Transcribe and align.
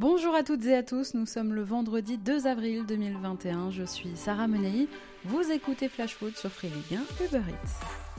Bonjour 0.00 0.34
à 0.34 0.42
toutes 0.42 0.64
et 0.64 0.74
à 0.74 0.82
tous, 0.82 1.12
nous 1.12 1.26
sommes 1.26 1.52
le 1.52 1.62
vendredi 1.62 2.16
2 2.16 2.46
avril 2.46 2.86
2021, 2.86 3.70
je 3.70 3.84
suis 3.84 4.16
Sarah 4.16 4.48
Menei, 4.48 4.88
vous 5.26 5.52
écoutez 5.52 5.90
Flash 5.90 6.14
Food 6.14 6.34
sur 6.38 6.50
Free 6.50 6.70
Ligue 6.70 6.98
1 7.20 7.26
Uber 7.26 7.42
Eats. 7.50 8.09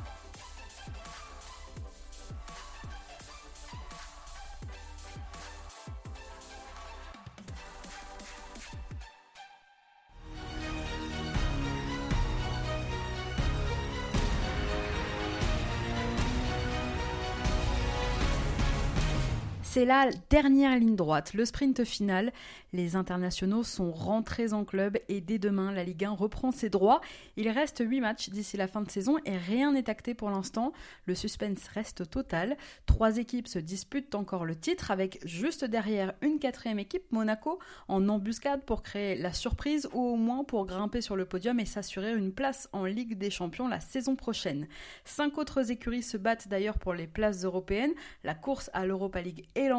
C'est 19.82 19.88
la 19.88 20.12
dernière 20.30 20.78
ligne 20.78 20.96
droite, 20.96 21.34
le 21.34 21.44
sprint 21.44 21.84
final. 21.86 22.32
Les 22.72 22.96
internationaux 22.96 23.64
sont 23.64 23.92
rentrés 23.92 24.54
en 24.54 24.64
club 24.64 25.00
et 25.10 25.22
dès 25.22 25.40
demain, 25.40 25.72
la 25.72 25.84
Ligue 25.84 26.06
1 26.06 26.12
reprend 26.12 26.52
ses 26.52 26.70
droits. 26.70 27.02
Il 27.36 27.50
reste 27.50 27.84
8 27.84 28.00
matchs 28.00 28.30
d'ici 28.30 28.58
la 28.58 28.68
fin 28.68 28.82
de 28.82 28.92
saison 28.92 29.18
et 29.26 29.36
rien 29.36 29.72
n'est 29.72 29.90
acté 29.90 30.14
pour 30.14 30.30
l'instant. 30.30 30.72
Le 31.08 31.16
suspense 31.16 31.68
reste 31.68 32.08
total. 32.12 32.58
Trois 32.86 33.18
équipes 33.18 33.48
se 33.48 33.58
disputent 33.58 34.14
encore 34.14 34.46
le 34.46 34.56
titre 34.56 34.92
avec 34.92 35.20
juste 35.26 35.66
derrière 35.66 36.14
une 36.22 36.38
quatrième 36.38 36.78
équipe, 36.78 37.12
Monaco, 37.12 37.58
en 37.88 38.08
embuscade 38.08 38.64
pour 38.64 38.84
créer 38.84 39.16
la 39.16 39.34
surprise 39.34 39.90
ou 39.94 40.14
au 40.14 40.16
moins 40.16 40.44
pour 40.44 40.68
grimper 40.68 41.02
sur 41.02 41.16
le 41.16 41.26
podium 41.26 41.60
et 41.60 41.66
s'assurer 41.66 42.14
une 42.14 42.34
place 42.34 42.70
en 42.72 42.86
Ligue 42.86 43.18
des 43.18 43.32
Champions 43.32 43.68
la 43.68 43.80
saison 43.80 44.16
prochaine. 44.16 44.68
Cinq 45.06 45.40
autres 45.40 45.72
écuries 45.72 46.04
se 46.04 46.18
battent 46.18 46.50
d'ailleurs 46.50 46.78
pour 46.78 46.94
les 46.94 47.08
places 47.08 47.44
européennes. 47.44 47.94
La 48.24 48.36
course 48.36 48.70
à 48.74 48.86
l'Europa 48.86 49.22
League 49.22 49.48
est 49.56 49.71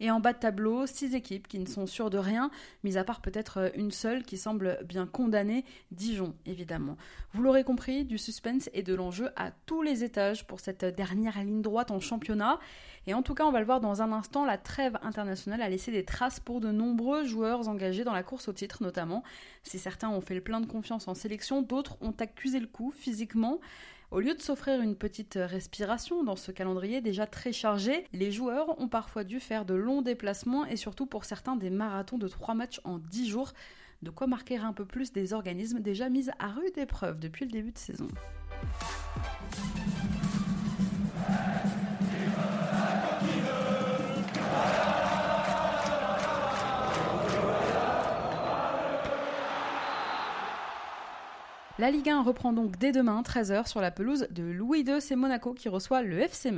et 0.00 0.10
en 0.10 0.20
bas 0.20 0.32
de 0.32 0.38
tableau, 0.38 0.86
six 0.86 1.14
équipes 1.14 1.48
qui 1.48 1.58
ne 1.58 1.66
sont 1.66 1.86
sûres 1.86 2.10
de 2.10 2.18
rien, 2.18 2.50
mis 2.84 2.96
à 2.96 3.04
part 3.04 3.20
peut-être 3.20 3.58
euh, 3.58 3.68
une 3.74 3.90
seule 3.90 4.22
qui 4.22 4.36
semble 4.36 4.78
bien 4.84 5.06
condamnée, 5.06 5.64
Dijon 5.90 6.34
évidemment. 6.46 6.96
Vous 7.32 7.42
l'aurez 7.42 7.64
compris, 7.64 8.04
du 8.04 8.18
suspense 8.18 8.70
et 8.72 8.82
de 8.82 8.94
l'enjeu 8.94 9.30
à 9.36 9.50
tous 9.66 9.82
les 9.82 10.04
étages 10.04 10.46
pour 10.46 10.60
cette 10.60 10.84
dernière 10.84 11.42
ligne 11.42 11.62
droite 11.62 11.90
en 11.90 11.98
championnat. 11.98 12.60
Et 13.06 13.14
en 13.14 13.22
tout 13.22 13.34
cas, 13.34 13.44
on 13.44 13.50
va 13.50 13.58
le 13.58 13.66
voir 13.66 13.80
dans 13.80 14.00
un 14.00 14.12
instant, 14.12 14.44
la 14.44 14.58
trêve 14.58 14.96
internationale 15.02 15.60
a 15.60 15.68
laissé 15.68 15.90
des 15.90 16.04
traces 16.04 16.38
pour 16.38 16.60
de 16.60 16.70
nombreux 16.70 17.24
joueurs 17.24 17.68
engagés 17.68 18.04
dans 18.04 18.12
la 18.12 18.22
course 18.22 18.48
au 18.48 18.52
titre 18.52 18.82
notamment. 18.82 19.24
Si 19.64 19.78
certains 19.78 20.10
ont 20.10 20.20
fait 20.20 20.34
le 20.34 20.40
plein 20.40 20.60
de 20.60 20.66
confiance 20.66 21.08
en 21.08 21.14
sélection, 21.14 21.62
d'autres 21.62 21.96
ont 22.00 22.14
accusé 22.18 22.60
le 22.60 22.68
coup 22.68 22.92
physiquement. 22.92 23.58
Au 24.12 24.20
lieu 24.20 24.34
de 24.34 24.42
s'offrir 24.42 24.82
une 24.82 24.94
petite 24.94 25.38
respiration 25.40 26.22
dans 26.22 26.36
ce 26.36 26.52
calendrier 26.52 27.00
déjà 27.00 27.26
très 27.26 27.50
chargé, 27.50 28.04
les 28.12 28.30
joueurs 28.30 28.78
ont 28.78 28.86
parfois 28.86 29.24
dû 29.24 29.40
faire 29.40 29.64
de 29.64 29.72
longs 29.72 30.02
déplacements 30.02 30.66
et 30.66 30.76
surtout 30.76 31.06
pour 31.06 31.24
certains 31.24 31.56
des 31.56 31.70
marathons 31.70 32.18
de 32.18 32.28
3 32.28 32.54
matchs 32.54 32.78
en 32.84 32.98
10 32.98 33.30
jours. 33.30 33.54
De 34.02 34.10
quoi 34.10 34.26
marquer 34.26 34.58
un 34.58 34.74
peu 34.74 34.84
plus 34.84 35.12
des 35.12 35.32
organismes 35.32 35.80
déjà 35.80 36.10
mis 36.10 36.28
à 36.38 36.48
rude 36.48 36.76
épreuve 36.76 37.20
depuis 37.20 37.46
le 37.46 37.52
début 37.52 37.72
de 37.72 37.78
saison. 37.78 38.08
La 51.82 51.90
Ligue 51.90 52.10
1 52.10 52.22
reprend 52.22 52.52
donc 52.52 52.78
dès 52.78 52.92
demain, 52.92 53.22
13h, 53.22 53.66
sur 53.66 53.80
la 53.80 53.90
pelouse 53.90 54.28
de 54.30 54.44
Louis 54.44 54.82
II. 54.82 55.00
C'est 55.00 55.16
Monaco 55.16 55.52
qui 55.52 55.68
reçoit 55.68 56.02
le 56.02 56.16
FC. 56.20 56.52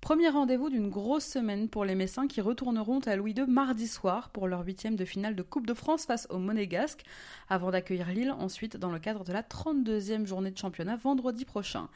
Premier 0.00 0.28
rendez-vous 0.28 0.70
d'une 0.70 0.90
grosse 0.90 1.24
semaine 1.24 1.68
pour 1.68 1.84
les 1.84 1.96
Messins 1.96 2.28
qui 2.28 2.40
retourneront 2.40 3.00
à 3.00 3.16
Louis 3.16 3.32
II 3.32 3.46
mardi 3.48 3.88
soir 3.88 4.28
pour 4.28 4.46
leur 4.46 4.64
huitième 4.64 4.94
de 4.94 5.04
finale 5.04 5.34
de 5.34 5.42
Coupe 5.42 5.66
de 5.66 5.74
France 5.74 6.06
face 6.06 6.28
aux 6.30 6.38
Monégasques, 6.38 7.02
avant 7.48 7.72
d'accueillir 7.72 8.10
Lille 8.10 8.30
ensuite 8.30 8.76
dans 8.76 8.92
le 8.92 9.00
cadre 9.00 9.24
de 9.24 9.32
la 9.32 9.42
32e 9.42 10.24
journée 10.24 10.52
de 10.52 10.58
championnat 10.58 10.94
vendredi 10.94 11.44
prochain. 11.44 11.88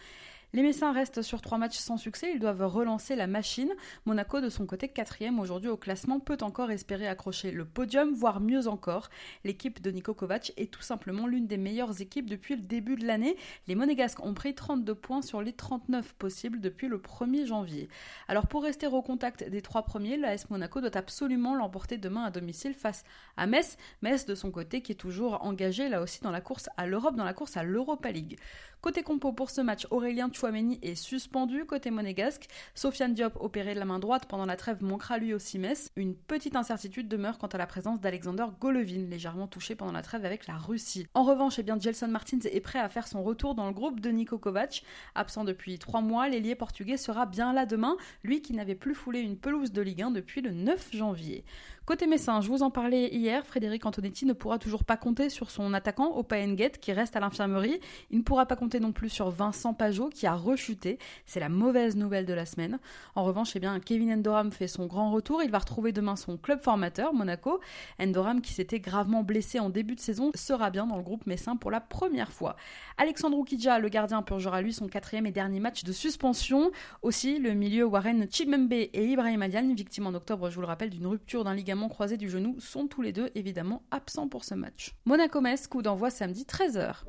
Les 0.55 0.63
Messins 0.63 0.93
restent 0.93 1.21
sur 1.21 1.43
trois 1.43 1.59
matchs 1.59 1.77
sans 1.77 1.99
succès, 1.99 2.33
ils 2.33 2.41
doivent 2.41 2.65
relancer 2.65 3.15
la 3.17 3.27
machine. 3.27 3.71
Monaco, 4.07 4.41
de 4.41 4.49
son 4.49 4.65
côté, 4.65 4.89
quatrième 4.89 5.39
aujourd'hui 5.41 5.69
au 5.69 5.77
classement, 5.77 6.21
peut 6.21 6.39
encore 6.41 6.71
espérer 6.71 7.07
accrocher 7.07 7.51
le 7.51 7.67
podium, 7.67 8.15
voire 8.15 8.41
mieux 8.41 8.67
encore. 8.67 9.11
L'équipe 9.45 9.83
de 9.83 9.91
Niko 9.91 10.15
Kovac 10.15 10.55
est 10.57 10.73
tout 10.73 10.81
simplement 10.81 11.27
l'une 11.27 11.47
des 11.47 11.59
meilleures 11.59 12.01
équipes 12.01 12.31
depuis 12.31 12.57
le 12.57 12.63
début 12.63 12.97
de 12.97 13.07
l'année. 13.07 13.37
Les 13.67 13.75
Monégasques 13.75 14.25
ont 14.25 14.33
pris 14.33 14.55
32 14.55 14.95
points 14.95 15.21
sur 15.21 15.43
les 15.43 15.53
39 15.53 16.15
possibles 16.15 16.61
depuis 16.63 16.89
le 16.89 16.97
1er 16.97 17.45
janvier. 17.45 17.91
Alors 18.27 18.47
pour 18.47 18.63
rester 18.63 18.87
au 18.87 19.03
contact 19.03 19.47
des 19.47 19.61
trois 19.61 19.83
premiers, 19.83 20.17
l'AS 20.17 20.49
Monaco 20.49 20.81
doit 20.81 20.97
absolument 20.97 21.57
l'emporter 21.57 21.99
demain 21.99 22.25
à 22.25 22.31
domicile 22.31 22.73
face 22.73 23.05
à 23.37 23.47
Metz. 23.47 23.77
Metz 24.01 24.25
de 24.25 24.35
son 24.35 24.51
côté 24.51 24.81
qui 24.81 24.93
est 24.93 24.95
toujours 24.95 25.45
engagé 25.45 25.91
là 25.91 26.01
aussi 26.01 26.23
dans 26.23 26.31
la 26.31 26.41
course 26.41 26.71
à 26.79 26.87
l'Europe, 26.87 27.17
dans 27.17 27.25
la 27.25 27.35
course 27.35 27.59
à 27.59 27.65
l'Europa 27.65 28.11
League. 28.11 28.39
Côté 28.81 29.03
compo 29.03 29.33
pour 29.33 29.51
ce 29.51 29.61
match, 29.61 29.89
Aurélien 29.91 30.29
Chouameni 30.39 30.79
est 30.83 30.95
suspendu. 30.95 31.65
Côté 31.65 31.91
monégasque, 31.91 32.47
Sofiane 32.75 33.13
Diop, 33.13 33.37
opéré 33.41 33.75
de 33.75 33.81
la 33.81 33.85
main 33.85 33.99
droite 33.99 34.27
pendant 34.29 34.47
la 34.47 34.55
trêve, 34.55 34.85
manquera 34.85 35.19
lui 35.19 35.35
aussi 35.35 35.59
Metz. 35.59 35.91
Une 35.97 36.15
petite 36.15 36.55
incertitude 36.55 37.09
demeure 37.09 37.39
quant 37.39 37.49
à 37.49 37.59
la 37.59 37.67
présence 37.67 38.01
d'Alexander 38.01 38.47
Golovin, 38.61 39.07
légèrement 39.11 39.49
touché 39.49 39.75
pendant 39.75 39.91
la 39.91 40.03
trêve 40.03 40.25
avec 40.25 40.47
la 40.47 40.57
Russie. 40.57 41.09
En 41.15 41.25
revanche, 41.25 41.59
eh 41.59 41.65
bien, 41.65 41.79
Gelson 41.79 42.07
Martins 42.07 42.39
est 42.45 42.61
prêt 42.61 42.79
à 42.79 42.89
faire 42.89 43.09
son 43.09 43.25
retour 43.25 43.57
dans 43.57 43.67
le 43.67 43.73
groupe 43.73 43.99
de 43.99 44.11
Niko 44.11 44.39
Kovac. 44.39 44.85
Absent 45.17 45.43
depuis 45.43 45.81
trois 45.81 46.03
mois, 46.03 46.29
l'ailier 46.29 46.55
portugais 46.55 46.99
sera 46.99 47.27
bien 47.27 47.53
là 47.53 47.67
demain, 47.67 47.97
lui 48.23 48.41
qui 48.41 48.53
n'avait 48.53 48.77
plus 48.77 48.95
foulé 48.95 49.19
une 49.19 49.37
pelouse 49.37 49.73
de 49.73 49.83
Ligue 49.83 50.03
1 50.03 50.13
depuis 50.13 50.41
le 50.41 50.53
9 50.53 50.91
janvier. 50.93 51.45
Côté 51.89 52.07
Messin, 52.07 52.43
je 52.43 52.49
vous 52.49 52.63
en 52.63 52.71
parlais 52.71 53.09
hier, 53.09 53.47
Frédéric 53.47 53.87
Antonetti 53.87 54.27
ne 54.27 54.35
pourra 54.35 54.59
toujours 54.59 54.85
pas 54.85 54.99
compter 54.99 55.31
sur 55.31 55.51
son 55.51 55.73
attaquant 55.73 56.15
Opa 56.19 56.47
Nguet 56.47 56.73
qui 56.73 56.93
reste 56.93 57.17
à 57.17 57.21
l'infirmerie. 57.21 57.81
Il 58.11 58.19
ne 58.19 58.23
pourra 58.23 58.45
pas 58.45 58.57
compter 58.57 58.79
non 58.79 58.93
plus 58.93 59.09
sur 59.09 59.31
Vincent 59.31 59.73
Pajot 59.73 60.11
qui 60.11 60.27
a 60.29 60.35
rechuté. 60.35 60.99
C'est 61.27 61.41
la 61.41 61.49
mauvaise 61.49 61.97
nouvelle 61.97 62.27
de 62.27 62.35
la 62.35 62.47
semaine. 62.47 62.79
En 63.15 63.25
revanche, 63.25 63.57
eh 63.57 63.61
bien, 63.61 63.81
Kevin 63.81 64.13
Endoram 64.13 64.53
fait 64.53 64.69
son 64.69 64.87
grand 64.87 65.11
retour. 65.11 65.43
Il 65.43 65.51
va 65.51 65.59
retrouver 65.59 65.93
demain 65.93 66.17
son 66.17 66.37
club 66.37 66.61
formateur, 66.61 67.13
Monaco. 67.13 67.61
Endoram, 68.01 68.41
qui 68.41 68.53
s'était 68.53 68.81
gravement 68.81 69.23
blessé 69.23 69.59
en 69.59 69.71
début 69.71 69.95
de 69.95 70.01
saison, 70.01 70.31
sera 70.35 70.71
bien 70.71 70.87
dans 70.87 70.97
le 70.97 71.03
groupe 71.03 71.27
messin 71.27 71.57
pour 71.57 71.71
la 71.71 71.81
première 71.81 72.33
fois. 72.33 72.57
Alexandre 72.97 73.37
Oukidja, 73.39 73.79
le 73.79 73.89
gardien, 73.89 74.23
purgera 74.23 74.63
lui 74.63 74.73
son 74.73 74.89
quatrième 74.89 75.27
et 75.27 75.33
dernier 75.33 75.61
match 75.61 75.85
de 75.85 75.93
suspension. 75.93 76.71
Aussi, 77.03 77.39
le 77.39 77.55
milieu 77.55 77.85
Warren 77.85 78.27
Chibembe 78.31 78.73
et 78.73 78.91
Ibrahim 79.05 79.43
Adian, 79.43 79.75
victime 79.75 80.07
en 80.07 80.15
octobre, 80.15 80.51
je 80.51 80.55
vous 80.55 80.61
le 80.61 80.67
rappelle, 80.67 80.91
d'une 80.91 81.07
rupture 81.07 81.45
d'un 81.45 81.55
ligament 81.55 81.89
croisé 81.89 82.17
du 82.17 82.29
genou, 82.29 82.57
sont 82.61 82.87
tous 82.87 83.03
les 83.03 83.13
deux 83.13 83.31
évidemment 83.35 83.83
absents 83.91 84.29
pour 84.29 84.45
ce 84.45 84.55
match. 84.55 84.95
Monaco-Metz, 85.07 85.67
coup 85.67 85.83
d'envoi 85.83 86.11
samedi 86.11 86.45
13h. 86.45 87.05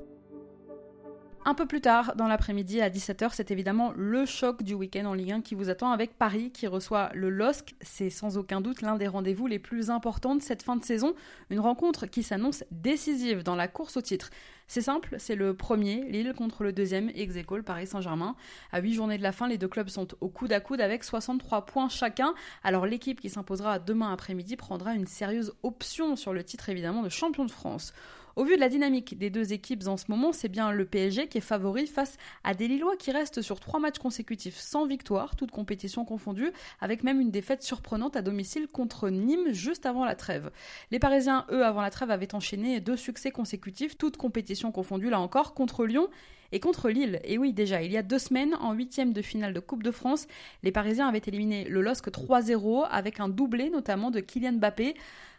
Un 1.45 1.53
peu 1.53 1.65
plus 1.65 1.79
tard, 1.79 2.15
dans 2.17 2.27
l'après-midi 2.27 2.81
à 2.81 2.89
17h, 2.89 3.29
c'est 3.31 3.49
évidemment 3.49 3.93
le 3.95 4.25
choc 4.25 4.61
du 4.61 4.73
week-end 4.73 5.05
en 5.05 5.13
Ligue 5.13 5.31
1 5.31 5.41
qui 5.41 5.55
vous 5.55 5.69
attend 5.69 5.91
avec 5.91 6.17
Paris 6.17 6.51
qui 6.51 6.67
reçoit 6.67 7.09
le 7.13 7.29
LOSC. 7.29 7.75
C'est 7.79 8.09
sans 8.09 8.37
aucun 8.37 8.59
doute 8.59 8.81
l'un 8.81 8.97
des 8.97 9.07
rendez-vous 9.07 9.47
les 9.47 9.57
plus 9.57 9.89
importants 9.89 10.35
de 10.35 10.41
cette 10.41 10.63
fin 10.63 10.75
de 10.75 10.83
saison. 10.83 11.15
Une 11.49 11.61
rencontre 11.61 12.07
qui 12.07 12.23
s'annonce 12.23 12.65
décisive 12.71 13.43
dans 13.43 13.55
la 13.55 13.69
course 13.69 13.95
au 13.95 14.01
titre. 14.01 14.31
C'est 14.67 14.81
simple, 14.81 15.15
c'est 15.17 15.35
le 15.35 15.55
premier, 15.55 16.03
Lille 16.11 16.33
contre 16.37 16.63
le 16.63 16.73
deuxième, 16.73 17.09
ex 17.15 17.33
Paris 17.65 17.87
Saint-Germain. 17.87 18.35
À 18.71 18.81
8 18.81 18.93
journées 18.93 19.17
de 19.17 19.23
la 19.23 19.31
fin, 19.31 19.47
les 19.47 19.57
deux 19.57 19.69
clubs 19.69 19.89
sont 19.89 20.09
au 20.19 20.27
coude 20.27 20.51
à 20.51 20.59
coude 20.59 20.81
avec 20.81 21.05
63 21.05 21.65
points 21.65 21.89
chacun. 21.89 22.35
Alors 22.63 22.85
l'équipe 22.85 23.19
qui 23.19 23.29
s'imposera 23.29 23.79
demain 23.79 24.11
après-midi 24.11 24.57
prendra 24.57 24.93
une 24.93 25.07
sérieuse 25.07 25.53
option 25.63 26.17
sur 26.17 26.33
le 26.33 26.43
titre 26.43 26.69
évidemment 26.69 27.01
de 27.01 27.09
champion 27.09 27.45
de 27.45 27.51
France. 27.51 27.93
Au 28.39 28.45
vu 28.45 28.55
de 28.55 28.61
la 28.61 28.69
dynamique 28.69 29.17
des 29.17 29.29
deux 29.29 29.51
équipes 29.51 29.85
en 29.87 29.97
ce 29.97 30.05
moment, 30.07 30.31
c'est 30.31 30.47
bien 30.47 30.71
le 30.71 30.85
PSG 30.85 31.27
qui 31.27 31.39
est 31.39 31.41
favori 31.41 31.87
face 31.87 32.15
à 32.45 32.53
des 32.53 32.69
Lillois 32.69 32.95
qui 32.95 33.11
restent 33.11 33.41
sur 33.41 33.59
trois 33.59 33.81
matchs 33.81 33.99
consécutifs 33.99 34.55
sans 34.55 34.85
victoire, 34.85 35.35
toutes 35.35 35.51
compétitions 35.51 36.05
confondues, 36.05 36.53
avec 36.79 37.03
même 37.03 37.19
une 37.19 37.31
défaite 37.31 37.63
surprenante 37.63 38.15
à 38.15 38.21
domicile 38.21 38.69
contre 38.69 39.09
Nîmes 39.09 39.51
juste 39.51 39.85
avant 39.85 40.05
la 40.05 40.15
trêve. 40.15 40.51
Les 40.89 40.99
Parisiens, 40.99 41.45
eux, 41.51 41.65
avant 41.65 41.81
la 41.81 41.89
trêve, 41.89 42.11
avaient 42.11 42.33
enchaîné 42.33 42.79
deux 42.79 42.95
succès 42.95 43.29
consécutifs, 43.29 43.97
toutes 43.97 44.15
compétitions 44.15 44.71
confondues 44.71 45.09
là 45.09 45.19
encore, 45.19 45.53
contre 45.53 45.85
Lyon 45.85 46.07
et 46.53 46.61
contre 46.61 46.89
Lille. 46.89 47.19
Et 47.25 47.37
oui, 47.37 47.51
déjà, 47.51 47.81
il 47.81 47.91
y 47.91 47.97
a 47.97 48.03
deux 48.03 48.19
semaines, 48.19 48.55
en 48.61 48.71
huitième 48.71 49.11
de 49.11 49.21
finale 49.21 49.53
de 49.53 49.59
Coupe 49.59 49.83
de 49.83 49.91
France, 49.91 50.27
les 50.63 50.71
Parisiens 50.71 51.09
avaient 51.09 51.21
éliminé 51.27 51.65
le 51.65 51.81
LOSC 51.81 52.07
3-0 52.07 52.87
avec 52.89 53.19
un 53.19 53.27
doublé 53.27 53.69
notamment 53.69 54.11
de 54.11 54.21
Kylian 54.21 54.53
Mbappé. 54.53 54.95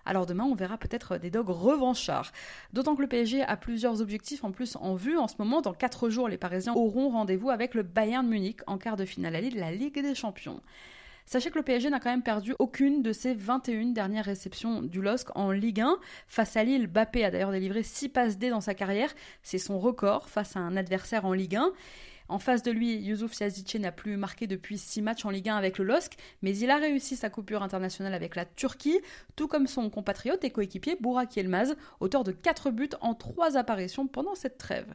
Alors 0.06 0.26
demain, 0.26 0.44
on 0.44 0.54
verra 0.54 0.78
peut-être 0.78 1.18
des 1.18 1.30
dogs 1.30 1.50
revanchards. 1.50 2.32
D'autant 2.72 2.96
que 2.96 3.02
le 3.02 3.08
PSG 3.08 3.42
a 3.42 3.56
plusieurs 3.56 4.00
objectifs 4.00 4.44
en 4.44 4.52
plus 4.52 4.76
en 4.76 4.94
vue. 4.94 5.18
En 5.18 5.28
ce 5.28 5.34
moment, 5.38 5.60
dans 5.60 5.74
quatre 5.74 6.10
jours, 6.10 6.28
les 6.28 6.38
Parisiens 6.38 6.74
auront 6.74 7.10
rendez-vous 7.10 7.50
avec 7.50 7.74
le 7.74 7.82
Bayern 7.82 8.26
Munich 8.26 8.60
en 8.66 8.78
quart 8.78 8.96
de 8.96 9.04
finale 9.04 9.36
à 9.36 9.40
Lille 9.40 9.54
de 9.54 9.60
la 9.60 9.72
Ligue 9.72 10.00
des 10.00 10.14
Champions. 10.14 10.60
Sachez 11.26 11.50
que 11.50 11.58
le 11.58 11.62
PSG 11.62 11.90
n'a 11.90 12.00
quand 12.00 12.10
même 12.10 12.24
perdu 12.24 12.56
aucune 12.58 13.02
de 13.02 13.12
ses 13.12 13.34
21 13.34 13.92
dernières 13.92 14.24
réceptions 14.24 14.82
du 14.82 15.00
LOSC 15.00 15.28
en 15.36 15.52
Ligue 15.52 15.80
1. 15.80 15.96
Face 16.26 16.56
à 16.56 16.64
Lille, 16.64 16.88
Bappé 16.88 17.24
a 17.24 17.30
d'ailleurs 17.30 17.52
délivré 17.52 17.84
6 17.84 18.08
passes 18.08 18.36
D 18.36 18.50
dans 18.50 18.60
sa 18.60 18.74
carrière. 18.74 19.14
C'est 19.44 19.58
son 19.58 19.78
record 19.78 20.28
face 20.28 20.56
à 20.56 20.58
un 20.58 20.76
adversaire 20.76 21.24
en 21.24 21.32
Ligue 21.32 21.54
1. 21.54 21.70
En 22.30 22.38
face 22.38 22.62
de 22.62 22.70
lui, 22.70 22.94
Youssouf 22.94 23.32
Siazice 23.32 23.74
n'a 23.74 23.90
plus 23.90 24.16
marqué 24.16 24.46
depuis 24.46 24.78
6 24.78 25.02
matchs 25.02 25.24
en 25.24 25.30
Ligue 25.30 25.48
1 25.48 25.56
avec 25.56 25.78
le 25.78 25.84
LOSC, 25.84 26.12
mais 26.42 26.56
il 26.56 26.70
a 26.70 26.76
réussi 26.76 27.16
sa 27.16 27.28
coupure 27.28 27.64
internationale 27.64 28.14
avec 28.14 28.36
la 28.36 28.44
Turquie, 28.44 29.00
tout 29.34 29.48
comme 29.48 29.66
son 29.66 29.90
compatriote 29.90 30.44
et 30.44 30.50
coéquipier 30.50 30.96
Bourak 31.00 31.34
Yilmaz, 31.34 31.74
auteur 31.98 32.22
de 32.22 32.30
4 32.30 32.70
buts 32.70 32.90
en 33.00 33.14
3 33.14 33.56
apparitions 33.56 34.06
pendant 34.06 34.36
cette 34.36 34.58
trêve. 34.58 34.94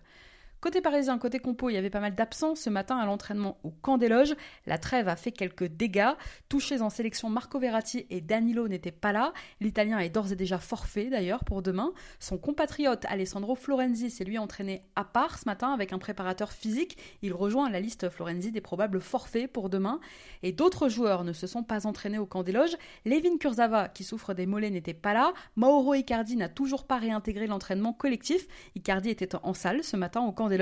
Côté 0.66 0.82
parisien, 0.82 1.20
côté 1.20 1.38
compo, 1.38 1.70
il 1.70 1.74
y 1.74 1.78
avait 1.78 1.92
pas 1.92 2.00
mal 2.00 2.16
d'absents 2.16 2.56
ce 2.56 2.72
matin 2.72 2.98
à 2.98 3.06
l'entraînement 3.06 3.60
au 3.62 3.70
camp 3.70 4.00
des 4.00 4.10
loges. 4.10 4.34
La 4.66 4.80
trêve 4.80 5.08
a 5.08 5.16
fait 5.16 5.32
quelques 5.32 5.68
dégâts. 5.68 6.14
Touchés 6.50 6.82
en 6.82 6.90
sélection, 6.90 7.30
Marco 7.30 7.60
Verratti 7.60 8.08
et 8.10 8.20
Danilo 8.20 8.68
n'étaient 8.68 8.90
pas 8.90 9.12
là. 9.12 9.32
L'Italien 9.62 10.00
est 10.00 10.10
d'ores 10.10 10.32
et 10.32 10.36
déjà 10.36 10.58
forfait 10.58 11.12
d'ailleurs 11.12 11.44
pour 11.44 11.62
demain. 11.62 11.94
Son 12.20 12.40
compatriote 12.40 13.06
Alessandro 13.06 13.54
Florenzi 13.54 14.10
s'est 14.10 14.24
lui 14.24 14.40
entraîné 14.40 14.82
à 14.96 15.04
part 15.04 15.38
ce 15.38 15.46
matin 15.46 15.72
avec 15.72 15.94
un 15.94 16.00
préparateur 16.00 16.52
physique. 16.52 16.98
Il 17.22 17.34
rejoint 17.34 17.70
la 17.70 17.80
liste 17.80 18.10
Florenzi 18.10 18.52
des 18.52 18.60
probables 18.60 19.02
forfaits 19.02 19.54
pour 19.54 19.70
demain. 19.70 20.00
Et 20.42 20.52
d'autres 20.52 20.90
joueurs 20.90 21.26
ne 21.26 21.34
se 21.34 21.46
sont 21.46 21.62
pas 21.62 21.86
entraînés 21.86 22.18
au 22.18 22.26
camp 22.26 22.42
des 22.42 22.54
loges. 22.54 22.76
Levin 23.06 23.38
Kurzava, 23.38 23.88
qui 23.88 24.04
souffre 24.04 24.34
des 24.34 24.48
mollets, 24.48 24.72
n'était 24.72 24.96
pas 24.96 25.14
là. 25.14 25.32
Mauro 25.56 25.94
Icardi 25.94 26.36
n'a 26.36 26.50
toujours 26.50 26.88
pas 26.88 26.98
réintégré 26.98 27.46
l'entraînement 27.46 27.94
collectif. 27.94 28.48
Icardi 28.74 29.12
était 29.12 29.36
en 29.36 29.54
salle 29.54 29.84
ce 29.84 29.96
matin 29.96 30.22
au 30.22 30.32
camp 30.32 30.50
des 30.50 30.55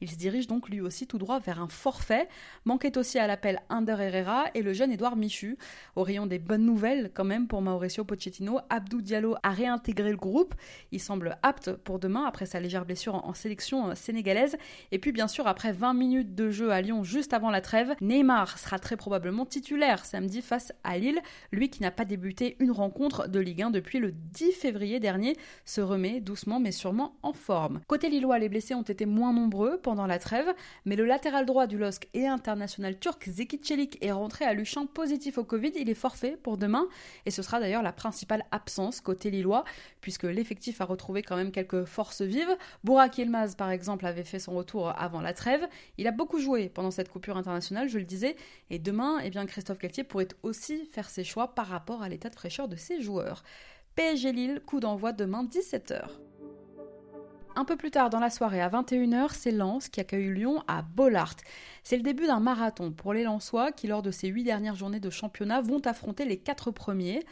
Il 0.00 0.10
se 0.10 0.16
dirige 0.16 0.46
donc 0.46 0.68
lui 0.68 0.80
aussi 0.80 1.06
tout 1.06 1.18
droit 1.18 1.38
vers 1.38 1.60
un 1.60 1.68
forfait. 1.68 2.28
Manquait 2.64 2.96
aussi 2.98 3.18
à 3.18 3.26
l'appel 3.26 3.60
Ander 3.68 3.96
Herrera 3.98 4.46
et 4.54 4.62
le 4.62 4.72
jeune 4.72 4.92
Edouard 4.92 5.16
Michu. 5.16 5.58
Au 5.96 6.02
rayon 6.02 6.26
des 6.26 6.38
bonnes 6.38 6.64
nouvelles 6.64 7.10
quand 7.14 7.24
même 7.24 7.46
pour 7.46 7.62
Mauricio 7.62 8.04
Pochettino, 8.04 8.60
Abdou 8.70 9.00
Diallo 9.00 9.36
a 9.42 9.50
réintégré 9.50 10.10
le 10.10 10.16
groupe. 10.16 10.54
Il 10.92 11.00
semble 11.00 11.38
apte 11.42 11.72
pour 11.72 11.98
demain 11.98 12.24
après 12.24 12.46
sa 12.46 12.60
légère 12.60 12.84
blessure 12.84 13.14
en 13.14 13.34
sélection 13.34 13.94
sénégalaise. 13.94 14.56
Et 14.92 14.98
puis 14.98 15.12
bien 15.12 15.28
sûr 15.28 15.46
après 15.46 15.72
20 15.72 15.94
minutes 15.94 16.34
de 16.34 16.50
jeu 16.50 16.70
à 16.72 16.80
Lyon 16.80 17.04
juste 17.04 17.32
avant 17.32 17.50
la 17.50 17.60
trêve, 17.60 17.94
Neymar 18.00 18.58
sera 18.58 18.78
très 18.78 18.96
probablement 18.96 19.46
titulaire 19.46 20.04
samedi 20.04 20.42
face 20.42 20.72
à 20.84 20.98
Lille. 20.98 21.20
Lui 21.52 21.70
qui 21.70 21.82
n'a 21.82 21.90
pas 21.90 22.04
débuté 22.04 22.56
une 22.60 22.70
rencontre 22.70 23.28
de 23.28 23.40
Ligue 23.40 23.62
1 23.62 23.70
depuis 23.70 23.98
le 23.98 24.12
10 24.12 24.52
février 24.52 25.00
dernier 25.00 25.36
se 25.64 25.80
remet 25.80 26.20
doucement 26.20 26.60
mais 26.60 26.72
sûrement 26.72 27.16
en 27.22 27.32
forme. 27.32 27.80
Côté 27.86 28.08
lillois, 28.08 28.38
les 28.38 28.48
blessés 28.48 28.74
ont 28.74 28.82
été 28.82 29.06
moins 29.06 29.27
nombreux 29.32 29.78
pendant 29.78 30.06
la 30.06 30.18
trêve, 30.18 30.52
mais 30.84 30.96
le 30.96 31.04
latéral 31.04 31.46
droit 31.46 31.66
du 31.66 31.78
LOSC 31.78 32.08
et 32.14 32.26
international 32.26 32.98
turc 32.98 33.28
Zeki 33.28 33.60
Çelik 33.60 33.98
est 34.04 34.12
rentré 34.12 34.44
à 34.44 34.54
Luchan 34.54 34.86
positif 34.86 35.38
au 35.38 35.44
Covid. 35.44 35.72
Il 35.76 35.90
est 35.90 35.94
forfait 35.94 36.38
pour 36.42 36.56
demain 36.56 36.86
et 37.26 37.30
ce 37.30 37.42
sera 37.42 37.60
d'ailleurs 37.60 37.82
la 37.82 37.92
principale 37.92 38.44
absence 38.50 39.00
côté 39.00 39.30
lillois 39.30 39.64
puisque 40.00 40.24
l'effectif 40.24 40.80
a 40.80 40.84
retrouvé 40.84 41.22
quand 41.22 41.36
même 41.36 41.52
quelques 41.52 41.84
forces 41.84 42.22
vives. 42.22 42.56
Bourak 42.84 43.18
Yilmaz 43.18 43.54
par 43.56 43.70
exemple 43.70 44.06
avait 44.06 44.24
fait 44.24 44.38
son 44.38 44.54
retour 44.54 44.92
avant 44.98 45.20
la 45.20 45.32
trêve. 45.32 45.66
Il 45.96 46.06
a 46.06 46.12
beaucoup 46.12 46.38
joué 46.38 46.68
pendant 46.68 46.90
cette 46.90 47.08
coupure 47.08 47.36
internationale, 47.36 47.88
je 47.88 47.98
le 47.98 48.04
disais, 48.04 48.36
et 48.70 48.78
demain, 48.78 49.18
eh 49.22 49.30
bien 49.30 49.46
Christophe 49.46 49.78
Galtier 49.78 50.04
pourrait 50.04 50.28
aussi 50.42 50.86
faire 50.86 51.08
ses 51.10 51.24
choix 51.24 51.54
par 51.54 51.66
rapport 51.66 52.02
à 52.02 52.08
l'état 52.08 52.30
de 52.30 52.34
fraîcheur 52.34 52.68
de 52.68 52.76
ses 52.76 53.00
joueurs. 53.00 53.42
PSG 53.94 54.32
Lille, 54.32 54.62
coup 54.64 54.78
d'envoi 54.78 55.12
demain 55.12 55.44
17h. 55.44 56.08
Un 57.58 57.64
peu 57.64 57.74
plus 57.74 57.90
tard 57.90 58.08
dans 58.08 58.20
la 58.20 58.30
soirée, 58.30 58.60
à 58.60 58.68
21h, 58.68 59.30
c'est 59.32 59.50
Lens 59.50 59.88
qui 59.88 59.98
accueille 59.98 60.32
Lyon 60.32 60.62
à 60.68 60.82
Bollard. 60.82 61.34
C'est 61.82 61.96
le 61.96 62.04
début 62.04 62.28
d'un 62.28 62.38
marathon 62.38 62.92
pour 62.92 63.12
les 63.12 63.24
Lensois 63.24 63.72
qui, 63.72 63.88
lors 63.88 64.00
de 64.00 64.12
ces 64.12 64.28
huit 64.28 64.44
dernières 64.44 64.76
journées 64.76 65.00
de 65.00 65.10
championnat, 65.10 65.60
vont 65.60 65.80
affronter 65.84 66.24
les 66.24 66.36
quatre 66.36 66.70
premiers. 66.70 67.24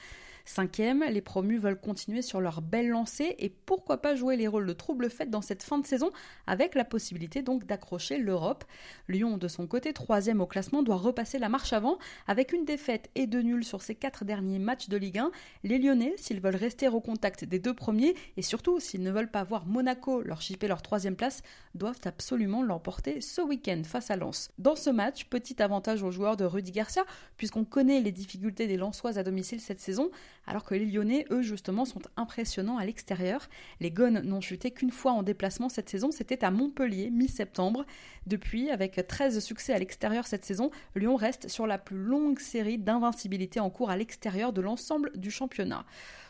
Cinquième, 0.48 1.02
les 1.10 1.20
promus 1.20 1.58
veulent 1.58 1.78
continuer 1.78 2.22
sur 2.22 2.40
leur 2.40 2.62
belle 2.62 2.88
lancée 2.88 3.34
et 3.40 3.50
pourquoi 3.50 4.00
pas 4.00 4.14
jouer 4.14 4.36
les 4.36 4.46
rôles 4.46 4.66
de 4.66 4.72
trouble 4.72 5.10
fête 5.10 5.28
dans 5.28 5.42
cette 5.42 5.64
fin 5.64 5.76
de 5.76 5.86
saison 5.86 6.12
avec 6.46 6.76
la 6.76 6.84
possibilité 6.84 7.42
donc 7.42 7.66
d'accrocher 7.66 8.18
l'Europe. 8.18 8.64
Lyon, 9.08 9.38
de 9.38 9.48
son 9.48 9.66
côté, 9.66 9.92
troisième 9.92 10.40
au 10.40 10.46
classement, 10.46 10.84
doit 10.84 10.96
repasser 10.96 11.40
la 11.40 11.48
marche 11.48 11.72
avant 11.72 11.98
avec 12.28 12.52
une 12.52 12.64
défaite 12.64 13.10
et 13.16 13.26
deux 13.26 13.42
nuls 13.42 13.64
sur 13.64 13.82
ses 13.82 13.96
quatre 13.96 14.24
derniers 14.24 14.60
matchs 14.60 14.88
de 14.88 14.96
Ligue 14.96 15.18
1. 15.18 15.32
Les 15.64 15.78
Lyonnais, 15.78 16.14
s'ils 16.16 16.40
veulent 16.40 16.54
rester 16.54 16.86
au 16.86 17.00
contact 17.00 17.44
des 17.44 17.58
deux 17.58 17.74
premiers 17.74 18.14
et 18.36 18.42
surtout 18.42 18.78
s'ils 18.78 19.02
ne 19.02 19.10
veulent 19.10 19.30
pas 19.30 19.42
voir 19.42 19.66
Monaco 19.66 20.22
leur 20.22 20.42
chipper 20.42 20.68
leur 20.68 20.80
troisième 20.80 21.16
place, 21.16 21.42
doivent 21.74 22.00
absolument 22.04 22.62
l'emporter 22.62 23.20
ce 23.20 23.40
week-end 23.40 23.82
face 23.84 24.12
à 24.12 24.16
Lens. 24.16 24.50
Dans 24.58 24.76
ce 24.76 24.90
match, 24.90 25.24
petit 25.24 25.60
avantage 25.60 26.04
aux 26.04 26.12
joueurs 26.12 26.36
de 26.36 26.44
Rudy 26.44 26.70
Garcia 26.70 27.04
puisqu'on 27.36 27.64
connaît 27.64 28.00
les 28.00 28.12
difficultés 28.12 28.68
des 28.68 28.76
Lensois 28.76 29.18
à 29.18 29.24
domicile 29.24 29.60
cette 29.60 29.80
saison 29.80 30.08
alors 30.46 30.64
que 30.64 30.74
les 30.74 30.86
Lyonnais, 30.86 31.26
eux, 31.30 31.42
justement, 31.42 31.84
sont 31.84 32.02
impressionnants 32.16 32.78
à 32.78 32.84
l'extérieur. 32.84 33.48
Les 33.80 33.90
Gones 33.90 34.20
n'ont 34.20 34.40
chuté 34.40 34.70
qu'une 34.70 34.90
fois 34.90 35.12
en 35.12 35.22
déplacement 35.22 35.68
cette 35.68 35.88
saison, 35.88 36.10
c'était 36.10 36.44
à 36.44 36.50
Montpellier, 36.50 37.10
mi-septembre. 37.10 37.84
Depuis, 38.26 38.70
avec 38.70 39.06
13 39.06 39.40
succès 39.40 39.72
à 39.72 39.78
l'extérieur 39.78 40.26
cette 40.26 40.44
saison, 40.44 40.70
Lyon 40.94 41.16
reste 41.16 41.48
sur 41.48 41.66
la 41.66 41.78
plus 41.78 41.98
longue 41.98 42.38
série 42.38 42.78
d'invincibilité 42.78 43.60
en 43.60 43.70
cours 43.70 43.90
à 43.90 43.96
l'extérieur 43.96 44.52
de 44.52 44.60
l'ensemble 44.60 45.12
du 45.16 45.30
championnat. 45.30 45.84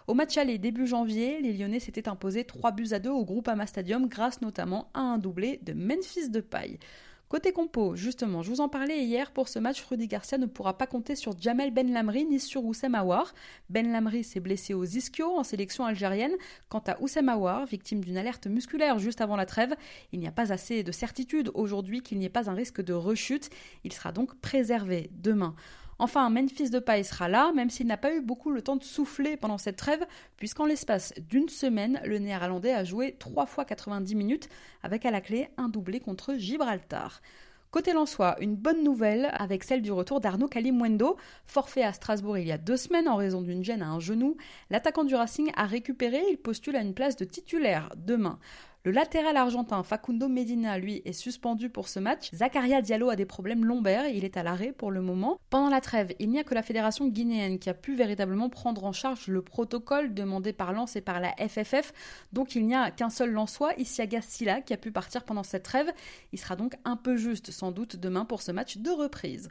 Au 0.07 0.15
match 0.15 0.37
aller 0.37 0.59
début 0.59 0.87
janvier, 0.87 1.41
les 1.41 1.53
Lyonnais 1.53 1.81
s'étaient 1.81 2.09
imposés 2.09 2.45
3 2.45 2.71
buts 2.73 2.93
à 2.93 3.01
2 3.01 3.11
au 3.11 3.25
Groupama 3.25 3.67
Stadium 3.67 4.07
grâce 4.07 4.41
notamment 4.41 4.89
à 4.95 5.01
un 5.01 5.19
doublé 5.19 5.59
de 5.63 5.73
Memphis 5.73 6.31
de 6.31 6.41
Paille. 6.41 6.79
Côté 7.29 7.53
compo, 7.53 7.97
justement, 7.97 8.43
je 8.43 8.51
vous 8.51 8.61
en 8.61 8.69
parlais 8.69 9.05
hier, 9.05 9.33
pour 9.33 9.49
ce 9.49 9.59
match, 9.59 9.83
Rudy 9.83 10.07
Garcia 10.07 10.39
ne 10.39 10.47
pourra 10.47 10.79
pas 10.79 10.87
compter 10.87 11.17
sur 11.17 11.37
Jamel 11.37 11.73
Ben 11.73 11.93
Lamri 11.93 12.25
ni 12.25 12.39
sur 12.39 12.65
Oussem 12.65 12.95
Aouar. 12.95 13.35
Ben 13.69 13.91
Lamri 13.91 14.23
s'est 14.23 14.39
blessé 14.39 14.75
aux 14.75 14.85
ischio 14.85 15.37
en 15.37 15.43
sélection 15.43 15.85
algérienne. 15.85 16.35
Quant 16.69 16.85
à 16.87 17.03
Oussem 17.03 17.29
Aouar, 17.29 17.67
victime 17.67 18.05
d'une 18.05 18.17
alerte 18.17 18.47
musculaire 18.47 19.01
juste 19.01 19.21
avant 19.21 19.35
la 19.35 19.45
trêve, 19.45 19.75
il 20.13 20.21
n'y 20.21 20.29
a 20.29 20.33
pas 20.33 20.53
assez 20.53 20.85
de 20.85 20.93
certitude 20.93 21.51
aujourd'hui 21.55 22.01
qu'il 22.01 22.19
n'y 22.19 22.27
ait 22.27 22.29
pas 22.29 22.49
un 22.49 22.55
risque 22.55 22.81
de 22.81 22.93
rechute. 22.93 23.51
Il 23.83 23.93
sera 23.93 24.13
donc 24.13 24.41
préservé 24.41 25.11
demain. 25.13 25.57
Enfin, 25.99 26.29
Memphis 26.29 26.71
Depay 26.71 27.03
sera 27.05 27.29
là, 27.29 27.53
même 27.55 27.71
s'il 27.71 27.87
n'a 27.87 27.97
pas 27.97 28.15
eu 28.15 28.21
beaucoup 28.21 28.51
le 28.51 28.63
temps 28.63 28.77
de 28.77 28.85
souffler 28.85 29.37
pendant 29.37 29.59
cette 29.59 29.77
trêve, 29.77 30.07
puisqu'en 30.37 30.67
l'espace 30.67 31.15
d'une 31.29 31.49
semaine, 31.49 32.01
le 32.05 32.19
néerlandais 32.19 32.73
a 32.73 32.85
joué 32.85 33.17
3 33.19 33.47
fois 33.47 33.65
90 33.65 34.15
minutes, 34.15 34.49
avec 34.83 35.07
à 35.07 35.11
la 35.11 35.21
clé 35.21 35.49
un 35.57 35.69
doublé 35.69 36.01
contre 36.01 36.35
Gibraltar. 36.35 37.23
Côté 37.71 37.93
Lensois, 37.93 38.37
une 38.41 38.57
bonne 38.57 38.83
nouvelle 38.85 39.31
avec 39.35 39.65
celle 39.65 39.83
du 39.83 39.93
retour 39.93 40.21
d'Arnaud 40.21 40.49
Kalimwendo, 40.49 41.17
forfait 41.47 41.83
à 41.83 41.93
Strasbourg 41.93 42.39
il 42.39 42.47
y 42.47 42.53
a 42.53 42.59
deux 42.59 42.77
semaines 42.77 43.09
en 43.09 43.17
raison 43.17 43.43
d'une 43.43 43.65
gêne 43.65 43.83
à 43.83 43.89
un 43.89 44.01
genou. 44.01 44.37
L'attaquant 44.71 45.05
du 45.05 45.15
Racing 45.15 45.51
a 45.57 45.67
récupéré, 45.67 46.23
il 46.31 46.39
postule 46.39 46.77
à 46.77 46.81
une 46.81 46.95
place 46.95 47.17
de 47.17 47.25
titulaire 47.25 47.91
demain. 47.97 48.39
Le 48.87 48.93
latéral 48.93 49.37
argentin 49.37 49.83
Facundo 49.83 50.29
Medina, 50.29 50.79
lui, 50.79 51.03
est 51.05 51.13
suspendu 51.13 51.71
pour 51.71 51.89
ce 51.89 51.99
match. 51.99 52.31
Zakaria 52.33 52.83
Diallo 52.83 53.11
a 53.11 53.17
des 53.17 53.27
problèmes 53.27 53.65
lombaires, 53.65 54.07
il 54.07 54.25
est 54.25 54.37
à 54.37 54.45
l'arrêt 54.45 54.71
pour 54.71 54.93
le 54.93 55.03
moment. 55.03 55.41
Pendant 55.51 55.71
la 55.71 55.81
trêve, 55.81 56.15
il 56.21 56.31
n'y 56.31 56.39
a 56.39 56.45
que 56.45 56.55
la 56.55 56.63
fédération 56.63 57.09
guinéenne 57.09 57.59
qui 57.59 57.69
a 57.69 57.75
pu 57.75 57.97
véritablement 57.97 58.49
prendre 58.49 58.85
en 58.85 58.93
charge 58.93 59.27
le 59.27 59.43
protocole 59.43 60.15
demandé 60.15 60.53
par 60.53 60.73
Lens 60.73 60.95
et 60.95 61.01
par 61.01 61.19
la 61.19 61.35
FFF. 61.37 61.93
Donc 62.33 62.55
il 62.55 62.65
n'y 62.65 62.77
a 62.77 62.93
qu'un 62.93 63.11
seul 63.11 63.33
Lensois, 63.33 63.75
Isiaga 63.77 64.21
Silla, 64.23 64.61
qui 64.61 64.73
a 64.73 64.77
pu 64.77 64.93
partir 64.93 65.25
pendant 65.25 65.43
cette 65.43 65.65
trêve. 65.65 65.91
Il 66.33 66.39
sera 66.39 66.55
donc 66.55 66.77
un 66.85 66.95
peu 66.95 67.17
juste 67.17 67.51
sans 67.51 67.73
doute 67.73 67.97
demain 67.97 68.25
pour 68.25 68.41
ce 68.41 68.53
match 68.53 68.77
de 68.77 68.91
reprise. 68.91 69.49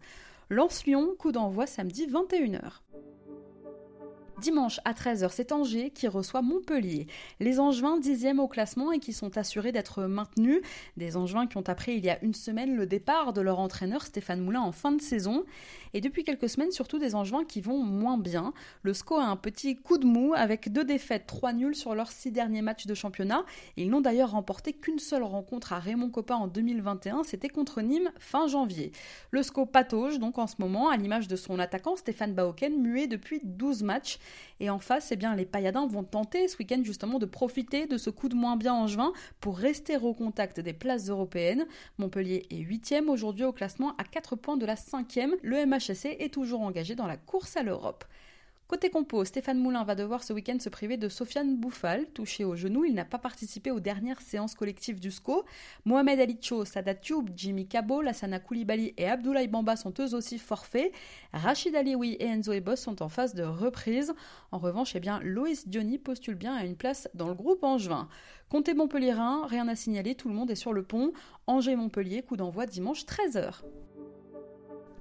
Lens-Lyon, 0.49 1.09
coup 1.19 1.33
d'envoi 1.33 1.67
samedi 1.67 2.07
21h. 2.07 3.14
Dimanche 4.41 4.81
à 4.83 4.91
13h, 4.91 5.29
c'est 5.31 5.53
Angers 5.53 5.91
qui 5.91 6.09
reçoit 6.09 6.41
Montpellier. 6.41 7.07
Les 7.39 7.61
Angevins 7.61 7.97
dixième 7.97 8.41
au 8.41 8.49
classement 8.49 8.91
et 8.91 8.99
qui 8.99 9.13
sont 9.13 9.37
assurés 9.37 9.71
d'être 9.71 10.03
maintenus. 10.03 10.61
Des 10.97 11.15
Angevins 11.15 11.47
qui 11.47 11.55
ont 11.57 11.67
appris 11.67 11.93
il 11.93 12.03
y 12.03 12.09
a 12.09 12.21
une 12.21 12.33
semaine 12.33 12.75
le 12.75 12.85
départ 12.85 13.31
de 13.31 13.39
leur 13.39 13.59
entraîneur 13.59 14.03
Stéphane 14.03 14.41
Moulin 14.41 14.59
en 14.59 14.73
fin 14.73 14.91
de 14.91 15.01
saison. 15.01 15.45
Et 15.93 16.01
depuis 16.01 16.25
quelques 16.25 16.49
semaines, 16.49 16.71
surtout 16.71 16.99
des 16.99 17.15
Angevins 17.15 17.45
qui 17.45 17.61
vont 17.61 17.81
moins 17.81 18.17
bien. 18.17 18.53
Le 18.83 18.93
SCO 18.93 19.15
a 19.15 19.23
un 19.23 19.37
petit 19.37 19.77
coup 19.77 19.97
de 19.97 20.05
mou 20.05 20.33
avec 20.35 20.71
deux 20.71 20.83
défaites, 20.83 21.27
trois 21.27 21.53
nuls 21.53 21.75
sur 21.75 21.95
leurs 21.95 22.11
six 22.11 22.31
derniers 22.31 22.61
matchs 22.61 22.87
de 22.87 22.93
championnat. 22.93 23.45
Ils 23.77 23.89
n'ont 23.89 24.01
d'ailleurs 24.01 24.31
remporté 24.31 24.73
qu'une 24.73 24.99
seule 24.99 25.23
rencontre 25.23 25.71
à 25.71 25.79
Raymond 25.79 26.09
Coppa 26.09 26.35
en 26.35 26.47
2021, 26.47 27.23
c'était 27.23 27.47
contre 27.47 27.81
Nîmes 27.81 28.11
fin 28.19 28.47
janvier. 28.47 28.91
Le 29.31 29.41
SCO 29.41 29.65
patauge 29.65 30.19
donc 30.19 30.37
en 30.37 30.47
ce 30.47 30.55
moment, 30.59 30.89
à 30.89 30.97
l'image 30.97 31.29
de 31.29 31.37
son 31.37 31.57
attaquant 31.57 31.95
Stéphane 31.95 32.33
Baoken, 32.33 32.81
muet 32.81 33.07
depuis 33.07 33.39
12 33.41 33.83
matchs. 33.83 34.19
Et 34.59 34.69
en 34.69 34.79
face, 34.79 35.11
eh 35.11 35.15
bien, 35.15 35.35
les 35.35 35.45
Payadins 35.45 35.87
vont 35.87 36.03
tenter 36.03 36.47
ce 36.47 36.57
week-end 36.57 36.81
justement 36.83 37.19
de 37.19 37.25
profiter 37.25 37.87
de 37.87 37.97
ce 37.97 38.09
coup 38.09 38.29
de 38.29 38.35
moins 38.35 38.55
bien 38.55 38.73
en 38.73 38.87
juin 38.87 39.11
pour 39.41 39.57
rester 39.57 39.97
au 39.97 40.13
contact 40.13 40.59
des 40.59 40.73
places 40.73 41.09
européennes. 41.09 41.65
Montpellier 41.97 42.45
est 42.49 42.57
8 42.57 42.85
aujourd'hui 43.07 43.43
au 43.43 43.51
classement 43.51 43.95
à 43.97 44.03
4 44.03 44.35
points 44.35 44.57
de 44.57 44.65
la 44.65 44.75
5e. 44.75 45.31
Le 45.41 45.65
MHSC 45.65 46.17
est 46.19 46.33
toujours 46.33 46.61
engagé 46.61 46.95
dans 46.95 47.07
la 47.07 47.17
course 47.17 47.57
à 47.57 47.63
l'Europe. 47.63 48.05
Côté 48.67 48.89
compo, 48.89 49.23
Stéphane 49.23 49.59
Moulin 49.59 49.83
va 49.83 49.93
devoir 49.93 50.23
ce 50.23 50.33
week-end 50.33 50.57
se 50.59 50.69
priver 50.69 50.97
de 50.97 51.07
Sofiane 51.07 51.55
Bouffal, 51.55 52.07
touché 52.07 52.43
au 52.43 52.55
genou. 52.55 52.83
Il 52.83 52.95
n'a 52.95 53.05
pas 53.05 53.19
participé 53.19 53.69
aux 53.69 53.79
dernières 53.79 54.21
séances 54.21 54.55
collectives 54.55 54.99
du 54.99 55.11
SCO. 55.11 55.45
Mohamed 55.85 56.19
Ali 56.19 56.39
Cho, 56.41 56.65
Sadat 56.65 56.95
Tube, 56.95 57.29
Jimmy 57.35 57.67
Cabo, 57.67 58.01
Lassana 58.01 58.39
Koulibaly 58.39 58.95
et 58.97 59.07
Abdoulaye 59.07 59.47
Bamba 59.47 59.75
sont 59.75 59.93
eux 59.99 60.15
aussi 60.15 60.39
forfaits. 60.39 60.91
Rachid 61.31 61.75
Alioui 61.75 62.13
et 62.13 62.25
Enzo 62.25 62.53
Ebos 62.53 62.77
sont 62.77 63.03
en 63.03 63.09
phase 63.09 63.35
de 63.35 63.43
reprise. 63.43 64.15
En 64.51 64.57
revanche, 64.57 64.95
eh 64.95 64.99
bien, 64.99 65.19
Loïs 65.21 65.67
Diony 65.67 65.99
postule 65.99 66.35
bien 66.35 66.55
à 66.55 66.65
une 66.65 66.75
place 66.75 67.07
dans 67.13 67.27
le 67.27 67.35
groupe 67.35 67.63
angevin. 67.63 68.09
Comté 68.49 68.73
Montpellierin, 68.73 69.45
rien 69.45 69.67
à 69.67 69.75
signaler, 69.75 70.15
tout 70.15 70.27
le 70.27 70.33
monde 70.33 70.49
est 70.49 70.55
sur 70.55 70.73
le 70.73 70.81
pont. 70.81 71.13
Angers-Montpellier, 71.45 72.23
coup 72.23 72.35
d'envoi 72.35 72.65
dimanche 72.65 73.05
13h. 73.05 73.61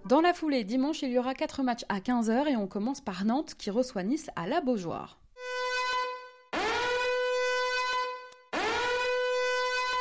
Dans 0.07 0.21
la 0.21 0.35
foulée, 0.35 0.65
dimanche, 0.65 1.01
il 1.01 1.09
y 1.09 1.19
aura 1.19 1.33
4 1.33 1.63
matchs 1.63 1.87
à 1.89 1.99
15h 1.99 2.47
et 2.49 2.57
on 2.57 2.67
commence 2.67 3.01
par 3.01 3.25
Nantes 3.25 3.55
qui 3.57 3.71
reçoit 3.71 4.03
Nice 4.03 4.29
à 4.37 4.47
la 4.47 4.61
Beaujoire. 4.61 5.19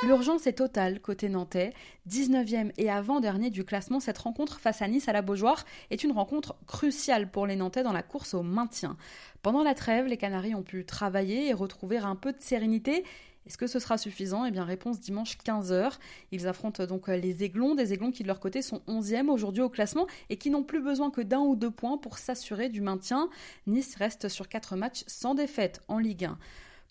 L'urgence 0.06 0.46
est 0.46 0.58
totale 0.58 1.00
côté 1.00 1.30
nantais. 1.30 1.72
19e 2.10 2.74
et 2.78 2.90
avant-dernier 2.90 3.50
du 3.50 3.64
classement, 3.64 4.02
cette 4.02 4.18
rencontre 4.18 4.60
face 4.60 4.82
à 4.82 4.90
Nice 4.90 5.08
à 5.08 5.14
la 5.14 5.22
Beaujoire 5.22 5.64
est 5.90 6.04
une 6.04 6.12
rencontre 6.12 6.58
cruciale 6.68 7.32
pour 7.32 7.48
les 7.48 7.56
Nantais 7.56 7.84
dans 7.84 7.94
la 7.94 8.04
course 8.04 8.34
au 8.34 8.44
maintien. 8.44 8.98
Pendant 9.42 9.64
la 9.64 9.74
trêve, 9.74 10.08
les 10.08 10.18
Canaries 10.18 10.56
ont 10.56 10.64
pu 10.64 10.84
travailler 10.84 11.48
et 11.48 11.54
retrouver 11.54 12.00
un 12.00 12.18
peu 12.18 12.34
de 12.34 12.42
sérénité 12.42 13.06
est-ce 13.46 13.58
que 13.58 13.68
ce 13.68 13.80
sera 13.80 13.98
suffisant? 13.98 14.46
Eh 14.46 14.52
bien, 14.52 14.64
réponse 14.64 15.00
dimanche 15.00 15.38
15h. 15.46 15.94
Ils 16.32 16.48
affrontent 16.48 16.86
donc 16.86 17.10
euh, 17.10 17.18
les 17.18 17.44
Aiglons, 17.44 17.76
des 17.76 17.94
Aiglons 17.94 18.12
qui 18.12 18.24
de 18.24 18.28
leur 18.28 18.40
côté 18.40 18.62
sont 18.62 18.82
11e 18.88 19.30
aujourd'hui 19.30 19.62
au 19.62 19.70
classement 19.70 20.08
et 20.30 20.38
qui 20.38 20.50
n'ont 20.50 20.64
plus 20.64 20.82
besoin 20.82 21.12
que 21.12 21.22
d'un 21.22 21.40
ou 21.40 21.56
deux 21.56 21.72
points 21.72 21.98
pour 21.98 22.18
s'assurer 22.18 22.70
du 22.70 22.82
maintien. 22.82 23.30
Nice 23.68 23.96
reste 23.96 24.30
sur 24.30 24.48
4 24.48 24.76
matchs 24.76 25.04
sans 25.08 25.36
défaite 25.36 25.82
en 25.88 25.98
Ligue 25.98 26.26
1. 26.26 26.38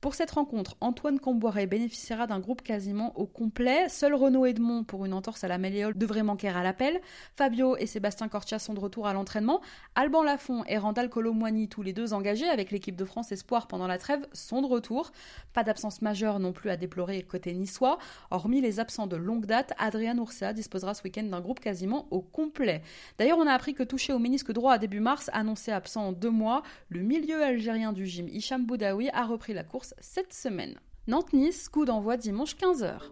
Pour 0.02 0.16
cette 0.16 0.32
rencontre, 0.32 0.74
Antoine 0.80 1.20
Comboiré 1.20 1.68
bénéficiera 1.68 2.26
d'un 2.26 2.40
groupe 2.40 2.62
quasiment 2.62 3.16
au 3.16 3.24
complet. 3.24 3.88
Seul 3.88 4.14
Renaud 4.14 4.46
Edmond, 4.46 4.82
pour 4.82 5.04
une 5.04 5.12
entorse 5.12 5.44
à 5.44 5.48
la 5.48 5.58
malléole, 5.58 5.96
devrait 5.96 6.24
manquer 6.24 6.48
à 6.48 6.60
l'appel. 6.64 7.00
Fabio 7.36 7.76
et 7.76 7.86
Sébastien 7.86 8.26
Cortia 8.26 8.58
sont 8.58 8.74
de 8.74 8.80
retour 8.80 9.06
à 9.06 9.12
l'entraînement. 9.12 9.60
Alban 9.94 10.24
Lafont 10.24 10.64
et 10.64 10.76
Randall 10.76 11.08
Colomwani, 11.08 11.68
tous 11.68 11.82
les 11.82 11.92
deux 11.92 12.14
engagés 12.14 12.48
avec 12.48 12.72
l'équipe 12.72 12.96
de 12.96 13.04
France 13.04 13.30
Espoir 13.30 13.68
pendant 13.68 13.86
la 13.86 13.96
trêve, 13.96 14.26
sont 14.32 14.60
de 14.60 14.66
retour. 14.66 15.12
Pas 15.52 15.62
d'absence 15.62 16.02
majeure 16.02 16.40
non 16.40 16.52
plus 16.52 16.70
à 16.70 16.76
déplorer 16.76 17.22
côté 17.22 17.54
niçois. 17.54 17.98
Hormis 18.32 18.60
les 18.60 18.80
absents 18.80 19.06
de 19.06 19.14
longue 19.14 19.46
date, 19.46 19.72
Adrien 19.78 20.18
Oursa 20.18 20.52
disposera 20.52 20.94
ce 20.94 21.04
week-end 21.04 21.22
d'un 21.22 21.40
groupe 21.40 21.60
quasiment 21.60 22.08
au 22.10 22.22
complet. 22.22 22.82
D'ailleurs, 23.18 23.38
on 23.38 23.46
a 23.46 23.52
appris 23.52 23.74
que 23.74 23.84
touché 23.84 24.12
au 24.12 24.18
ménisque 24.18 24.50
droit 24.50 24.72
à 24.72 24.78
début 24.78 24.98
mars, 24.98 25.30
annoncé 25.32 25.70
absent 25.70 26.08
en 26.08 26.10
deux 26.10 26.30
mois, 26.30 26.64
le 26.88 27.02
milieu 27.02 27.40
algérien 27.40 27.92
du 27.92 28.04
gym 28.04 28.26
Hicham 28.28 28.66
Boudaoui 28.66 29.08
a 29.10 29.24
repris 29.26 29.54
la 29.54 29.62
course 29.62 29.91
cette 30.00 30.32
semaine. 30.32 30.78
Nantes-Nice, 31.06 31.68
coup 31.68 31.84
d'envoi 31.84 32.16
dimanche 32.16 32.56
15h. 32.56 33.10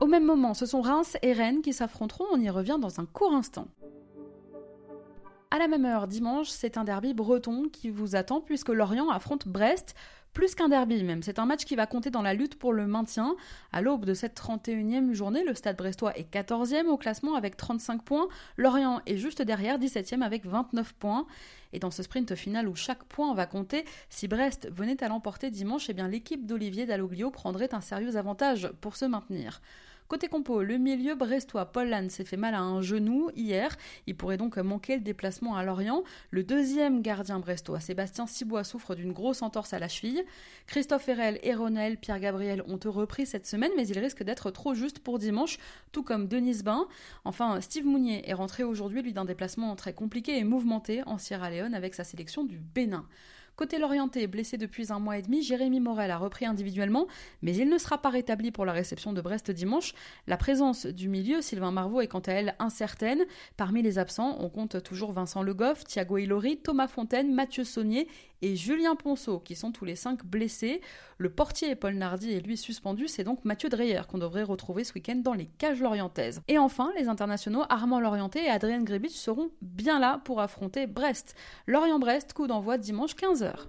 Au 0.00 0.06
même 0.06 0.24
moment, 0.24 0.54
ce 0.54 0.66
sont 0.66 0.80
Reims 0.80 1.16
et 1.22 1.32
Rennes 1.32 1.62
qui 1.62 1.72
s'affronteront, 1.72 2.26
on 2.32 2.40
y 2.40 2.50
revient 2.50 2.78
dans 2.80 3.00
un 3.00 3.06
court 3.06 3.32
instant. 3.32 3.68
À 5.50 5.58
la 5.58 5.66
même 5.66 5.86
heure, 5.86 6.08
dimanche, 6.08 6.50
c'est 6.50 6.76
un 6.76 6.84
derby 6.84 7.14
breton 7.14 7.70
qui 7.72 7.88
vous 7.88 8.16
attend 8.16 8.42
puisque 8.42 8.68
Lorient 8.68 9.08
affronte 9.08 9.48
Brest, 9.48 9.94
plus 10.34 10.54
qu'un 10.54 10.68
derby 10.68 11.02
même. 11.02 11.22
C'est 11.22 11.38
un 11.38 11.46
match 11.46 11.64
qui 11.64 11.74
va 11.74 11.86
compter 11.86 12.10
dans 12.10 12.20
la 12.20 12.34
lutte 12.34 12.58
pour 12.58 12.74
le 12.74 12.86
maintien. 12.86 13.34
À 13.72 13.80
l'aube 13.80 14.04
de 14.04 14.12
cette 14.12 14.38
31e 14.38 15.14
journée, 15.14 15.42
le 15.44 15.54
Stade 15.54 15.78
brestois 15.78 16.14
est 16.18 16.30
14e 16.30 16.86
au 16.88 16.98
classement 16.98 17.34
avec 17.34 17.56
35 17.56 18.02
points. 18.02 18.28
Lorient 18.58 19.00
est 19.06 19.16
juste 19.16 19.40
derrière, 19.40 19.78
17e 19.78 20.20
avec 20.20 20.44
29 20.44 20.92
points. 20.92 21.26
Et 21.72 21.78
dans 21.78 21.90
ce 21.90 22.02
sprint 22.02 22.34
final 22.34 22.68
où 22.68 22.74
chaque 22.74 23.04
point 23.04 23.32
va 23.32 23.46
compter, 23.46 23.86
si 24.10 24.28
Brest 24.28 24.68
venait 24.70 25.02
à 25.02 25.08
l'emporter 25.08 25.50
dimanche, 25.50 25.88
eh 25.88 25.94
bien 25.94 26.08
l'équipe 26.08 26.44
d'Olivier 26.44 26.84
Dalloglio 26.84 27.30
prendrait 27.30 27.74
un 27.74 27.80
sérieux 27.80 28.16
avantage 28.16 28.70
pour 28.82 28.96
se 28.96 29.06
maintenir. 29.06 29.62
Côté 30.08 30.28
compo, 30.28 30.62
le 30.62 30.78
milieu 30.78 31.14
brestois 31.16 31.66
Paul 31.66 31.90
Lannes 31.90 32.08
s'est 32.08 32.24
fait 32.24 32.38
mal 32.38 32.54
à 32.54 32.60
un 32.60 32.80
genou 32.80 33.30
hier. 33.36 33.76
Il 34.06 34.16
pourrait 34.16 34.38
donc 34.38 34.56
manquer 34.56 34.94
le 34.94 35.02
déplacement 35.02 35.54
à 35.54 35.62
Lorient. 35.62 36.02
Le 36.30 36.42
deuxième 36.42 37.02
gardien 37.02 37.38
brestois, 37.40 37.78
Sébastien 37.78 38.26
Cibois, 38.26 38.64
souffre 38.64 38.94
d'une 38.94 39.12
grosse 39.12 39.42
entorse 39.42 39.74
à 39.74 39.78
la 39.78 39.88
cheville. 39.88 40.24
Christophe 40.66 41.10
Herel 41.10 41.38
et 41.42 41.54
Ronel 41.54 41.98
Pierre-Gabriel 41.98 42.62
ont 42.66 42.78
repris 42.86 43.26
cette 43.26 43.46
semaine, 43.46 43.72
mais 43.76 43.86
il 43.86 43.98
risque 43.98 44.22
d'être 44.22 44.50
trop 44.50 44.72
juste 44.72 45.00
pour 45.00 45.18
dimanche, 45.18 45.58
tout 45.92 46.02
comme 46.02 46.26
Denis 46.26 46.62
Bain. 46.62 46.88
Enfin, 47.26 47.60
Steve 47.60 47.84
Mounier 47.84 48.26
est 48.30 48.32
rentré 48.32 48.62
aujourd'hui, 48.62 49.02
lui, 49.02 49.12
d'un 49.12 49.26
déplacement 49.26 49.76
très 49.76 49.92
compliqué 49.92 50.38
et 50.38 50.44
mouvementé 50.44 51.02
en 51.04 51.18
Sierra 51.18 51.50
Leone 51.50 51.74
avec 51.74 51.94
sa 51.94 52.04
sélection 52.04 52.44
du 52.44 52.56
Bénin. 52.56 53.06
Côté 53.58 53.80
Lorienté, 53.80 54.28
blessé 54.28 54.56
depuis 54.56 54.92
un 54.92 55.00
mois 55.00 55.18
et 55.18 55.22
demi, 55.22 55.42
Jérémy 55.42 55.80
Morel 55.80 56.12
a 56.12 56.16
repris 56.16 56.46
individuellement, 56.46 57.08
mais 57.42 57.56
il 57.56 57.68
ne 57.68 57.76
sera 57.76 57.98
pas 57.98 58.08
rétabli 58.08 58.52
pour 58.52 58.64
la 58.64 58.70
réception 58.70 59.12
de 59.12 59.20
Brest 59.20 59.50
dimanche. 59.50 59.94
La 60.28 60.36
présence 60.36 60.86
du 60.86 61.08
milieu, 61.08 61.42
Sylvain 61.42 61.72
Marvaux, 61.72 62.00
est 62.00 62.06
quant 62.06 62.20
à 62.20 62.30
elle 62.34 62.54
incertaine. 62.60 63.26
Parmi 63.56 63.82
les 63.82 63.98
absents, 63.98 64.36
on 64.38 64.48
compte 64.48 64.80
toujours 64.84 65.10
Vincent 65.10 65.42
Le 65.42 65.54
Goff, 65.54 65.82
Thiago 65.82 66.18
Ilori, 66.18 66.58
Thomas 66.58 66.86
Fontaine, 66.86 67.34
Mathieu 67.34 67.64
Saunier 67.64 68.06
et 68.42 68.56
Julien 68.56 68.96
Ponceau, 68.96 69.38
qui 69.40 69.54
sont 69.54 69.72
tous 69.72 69.84
les 69.84 69.96
cinq 69.96 70.24
blessés. 70.24 70.80
Le 71.18 71.30
portier 71.30 71.74
Paul 71.74 71.94
Nardi 71.94 72.32
est 72.32 72.40
lui 72.40 72.56
suspendu, 72.56 73.08
c'est 73.08 73.24
donc 73.24 73.44
Mathieu 73.44 73.68
Dreyer 73.68 74.02
qu'on 74.08 74.18
devrait 74.18 74.42
retrouver 74.42 74.84
ce 74.84 74.94
week-end 74.94 75.16
dans 75.16 75.34
les 75.34 75.46
cages 75.46 75.80
lorientaises. 75.80 76.40
Et 76.48 76.58
enfin, 76.58 76.92
les 76.96 77.08
internationaux 77.08 77.64
Armand 77.68 78.00
Lorienté 78.00 78.44
et 78.44 78.50
Adrien 78.50 78.82
Gribich 78.82 79.16
seront 79.16 79.50
bien 79.62 79.98
là 79.98 80.20
pour 80.24 80.40
affronter 80.40 80.86
Brest. 80.86 81.34
Lorient-Brest, 81.66 82.32
coup 82.32 82.46
d'envoi 82.46 82.78
dimanche 82.78 83.14
15h. 83.14 83.66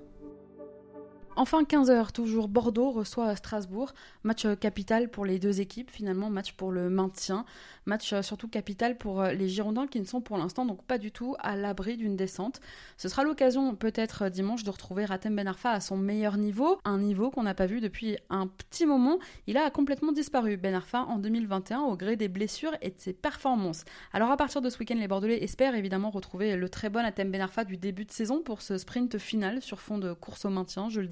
Enfin, 1.36 1.63
15h, 1.63 2.12
toujours 2.12 2.48
Bordeaux 2.48 2.91
reçoit 2.91 3.36
Strasbourg. 3.36 3.93
Match 4.24 4.45
euh, 4.45 4.55
capital 4.55 5.09
pour 5.09 5.25
les 5.25 5.39
deux 5.39 5.62
équipes, 5.62 5.89
finalement, 5.89 6.29
match 6.29 6.53
pour 6.53 6.71
le 6.71 6.89
maintien. 6.89 7.45
Match 7.86 8.13
euh, 8.13 8.21
surtout 8.21 8.48
capital 8.48 8.98
pour 8.98 9.21
euh, 9.21 9.31
les 9.31 9.48
Girondins 9.48 9.88
qui 9.88 10.00
ne 10.00 10.05
sont 10.05 10.21
pour 10.21 10.38
l'instant 10.38 10.65
donc 10.65 10.83
pas 10.83 10.98
du 10.98 11.12
tout 11.12 11.36
à 11.39 11.55
l'abri 11.55 11.98
d'une 11.98 12.15
descente. 12.15 12.62
Ce 12.98 13.07
sera 13.09 13.24
l'occasion 13.24 13.74
peut-être 13.75 14.29
dimanche 14.29 14.63
de 14.63 14.69
retrouver 14.69 15.05
Ratem 15.05 15.36
Ben 15.36 15.48
Arfa 15.48 15.71
à 15.71 15.79
son 15.79 15.98
meilleur 15.98 16.38
niveau, 16.38 16.77
un 16.83 17.00
niveau 17.00 17.31
qu'on 17.31 17.43
n'a 17.43 17.53
pas 17.53 17.65
vu 17.65 17.79
depuis 17.79 18.17
un 18.29 18.48
petit 18.48 18.86
moment. 18.86 19.17
Il 19.48 19.57
a 19.57 19.69
complètement 19.71 20.12
disparu, 20.12 20.57
Ben 20.57 20.75
Arfa, 20.75 21.03
en 21.03 21.19
2021 21.19 21.81
au 21.81 21.95
gré 21.95 22.15
des 22.15 22.27
blessures 22.27 22.75
et 22.81 22.89
de 22.89 23.00
ses 23.00 23.13
performances. 23.13 23.86
Alors 24.13 24.29
à 24.29 24.38
partir 24.38 24.62
de 24.62 24.69
ce 24.69 24.77
week-end, 24.77 24.95
les 24.95 25.07
Bordelais 25.07 25.43
espèrent 25.43 25.75
évidemment 25.75 26.09
retrouver 26.09 26.55
le 26.55 26.69
très 26.69 26.89
bon 26.89 27.05
Atem 27.05 27.31
Ben 27.31 27.41
Arfa 27.41 27.63
du 27.63 27.77
début 27.77 28.05
de 28.05 28.12
saison 28.12 28.41
pour 28.41 28.62
ce 28.62 28.77
sprint 28.77 29.17
final 29.17 29.62
sur 29.62 29.79
fond 29.79 29.98
de 29.98 30.13
course 30.13 30.45
au 30.45 30.50
maintien, 30.50 30.89
je 30.89 31.01
le 31.01 31.07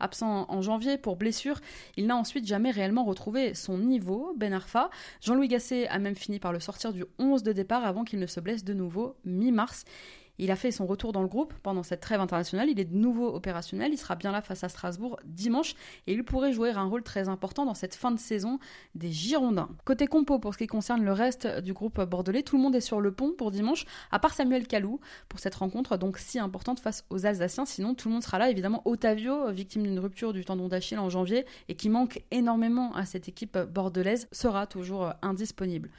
Absent 0.00 0.46
en 0.48 0.62
janvier 0.62 0.96
pour 0.96 1.16
blessure, 1.16 1.60
il 1.96 2.06
n'a 2.06 2.16
ensuite 2.16 2.46
jamais 2.46 2.70
réellement 2.70 3.04
retrouvé 3.04 3.54
son 3.54 3.78
niveau, 3.78 4.34
Ben 4.36 4.52
Arfa. 4.52 4.90
Jean-Louis 5.20 5.48
Gasset 5.48 5.88
a 5.88 5.98
même 5.98 6.14
fini 6.14 6.38
par 6.38 6.52
le 6.52 6.60
sortir 6.60 6.92
du 6.92 7.04
11 7.18 7.42
de 7.42 7.52
départ 7.52 7.84
avant 7.84 8.04
qu'il 8.04 8.20
ne 8.20 8.26
se 8.26 8.40
blesse 8.40 8.64
de 8.64 8.74
nouveau 8.74 9.16
mi-mars. 9.24 9.84
Il 10.38 10.50
a 10.50 10.56
fait 10.56 10.70
son 10.70 10.86
retour 10.86 11.12
dans 11.12 11.22
le 11.22 11.28
groupe 11.28 11.52
pendant 11.62 11.82
cette 11.82 12.00
trêve 12.00 12.20
internationale. 12.20 12.68
Il 12.70 12.78
est 12.78 12.84
de 12.84 12.96
nouveau 12.96 13.34
opérationnel. 13.34 13.92
Il 13.92 13.98
sera 13.98 14.14
bien 14.14 14.32
là 14.32 14.40
face 14.40 14.64
à 14.64 14.68
Strasbourg 14.68 15.18
dimanche 15.24 15.74
et 16.06 16.12
il 16.12 16.24
pourrait 16.24 16.52
jouer 16.52 16.70
un 16.70 16.84
rôle 16.84 17.02
très 17.02 17.28
important 17.28 17.64
dans 17.64 17.74
cette 17.74 17.94
fin 17.94 18.10
de 18.10 18.18
saison 18.18 18.58
des 18.94 19.10
Girondins. 19.10 19.68
Côté 19.84 20.06
compo, 20.06 20.38
pour 20.38 20.54
ce 20.54 20.58
qui 20.58 20.66
concerne 20.66 21.04
le 21.04 21.12
reste 21.12 21.46
du 21.60 21.72
groupe 21.72 22.00
bordelais, 22.00 22.42
tout 22.42 22.56
le 22.56 22.62
monde 22.62 22.76
est 22.76 22.80
sur 22.80 23.00
le 23.00 23.12
pont 23.12 23.32
pour 23.36 23.50
dimanche, 23.50 23.84
à 24.10 24.18
part 24.18 24.32
Samuel 24.32 24.66
Calou 24.66 25.00
pour 25.28 25.40
cette 25.40 25.54
rencontre 25.54 25.96
donc 25.96 26.18
si 26.18 26.38
importante 26.38 26.80
face 26.80 27.04
aux 27.10 27.26
Alsaciens. 27.26 27.66
Sinon, 27.66 27.94
tout 27.94 28.08
le 28.08 28.14
monde 28.14 28.22
sera 28.22 28.38
là. 28.38 28.50
Évidemment, 28.50 28.82
Otavio, 28.84 29.50
victime 29.50 29.82
d'une 29.82 29.98
rupture 29.98 30.32
du 30.32 30.44
tendon 30.44 30.68
d'Achille 30.68 30.98
en 30.98 31.10
janvier 31.10 31.46
et 31.68 31.74
qui 31.74 31.88
manque 31.88 32.22
énormément 32.30 32.94
à 32.94 33.04
cette 33.04 33.28
équipe 33.28 33.58
bordelaise, 33.58 34.28
sera 34.32 34.66
toujours 34.66 35.12
indisponible. 35.22 35.90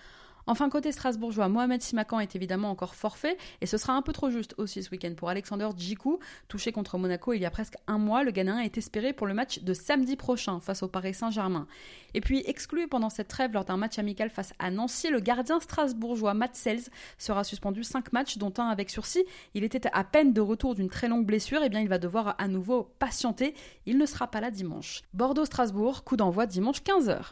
Enfin, 0.48 0.70
côté 0.70 0.92
strasbourgeois, 0.92 1.48
Mohamed 1.50 1.82
Simakan 1.82 2.20
est 2.20 2.36
évidemment 2.36 2.70
encore 2.70 2.96
forfait 2.96 3.38
et 3.62 3.66
ce 3.66 3.78
sera 3.78 3.94
un 3.94 4.02
peu 4.02 4.14
trop 4.14 4.30
juste 4.30 4.56
aussi 4.58 4.84
ce 4.84 4.90
week-end 4.92 5.14
pour 5.16 5.30
Alexander 5.30 5.70
Djikou, 5.76 6.20
touché 6.48 6.72
contre 6.72 6.98
Monaco 6.98 7.34
il 7.34 7.42
y 7.42 7.46
a 7.46 7.52
presque 7.52 7.76
un 7.88 7.98
mois. 7.98 8.24
Le 8.24 8.32
Ghanéen 8.32 8.60
est 8.60 8.78
espéré 8.78 9.14
pour 9.14 9.28
le 9.28 9.34
match 9.34 9.60
de 9.60 9.74
samedi 9.74 10.16
prochain 10.16 10.60
face 10.60 10.84
au 10.84 10.88
Paris 10.88 11.14
Saint-Germain. 11.14 11.68
Et 12.14 12.22
puis, 12.22 12.44
exclu 12.46 12.88
pendant 12.88 13.10
cette 13.10 13.28
trêve 13.28 13.54
lors 13.54 13.66
d'un 13.66 13.78
match 13.78 14.00
amical 14.00 14.30
face 14.30 14.54
à 14.60 14.72
Nancy, 14.72 15.10
le 15.10 15.20
gardien 15.20 15.60
strasbourgeois 15.60 16.34
Matt 16.34 16.56
Sells 16.56 16.90
sera 17.18 17.44
suspendu 17.44 17.84
5 17.84 18.12
matchs, 18.14 18.38
dont 18.38 18.54
un 18.58 18.68
avec 18.68 18.90
sursis. 18.90 19.24
Il 19.54 19.64
était 19.64 19.88
à 19.94 20.04
peine 20.04 20.34
de 20.34 20.42
retour 20.42 20.76
d'une 20.76 20.90
très 20.90 21.08
longue 21.08 21.26
blessure, 21.26 21.64
et 21.64 21.70
bien 21.70 21.82
il 21.82 21.90
va 21.90 22.00
devoir 22.00 22.36
à 22.38 22.48
nouveau 22.48 22.92
patienter. 23.00 23.54
Il 23.86 23.98
ne 23.98 24.06
sera 24.06 24.28
pas 24.28 24.42
là 24.42 24.52
dimanche. 24.52 25.02
Bordeaux-Strasbourg, 25.14 26.04
coup 26.04 26.18
d'envoi 26.18 26.46
dimanche 26.46 26.82
15h. 26.82 27.32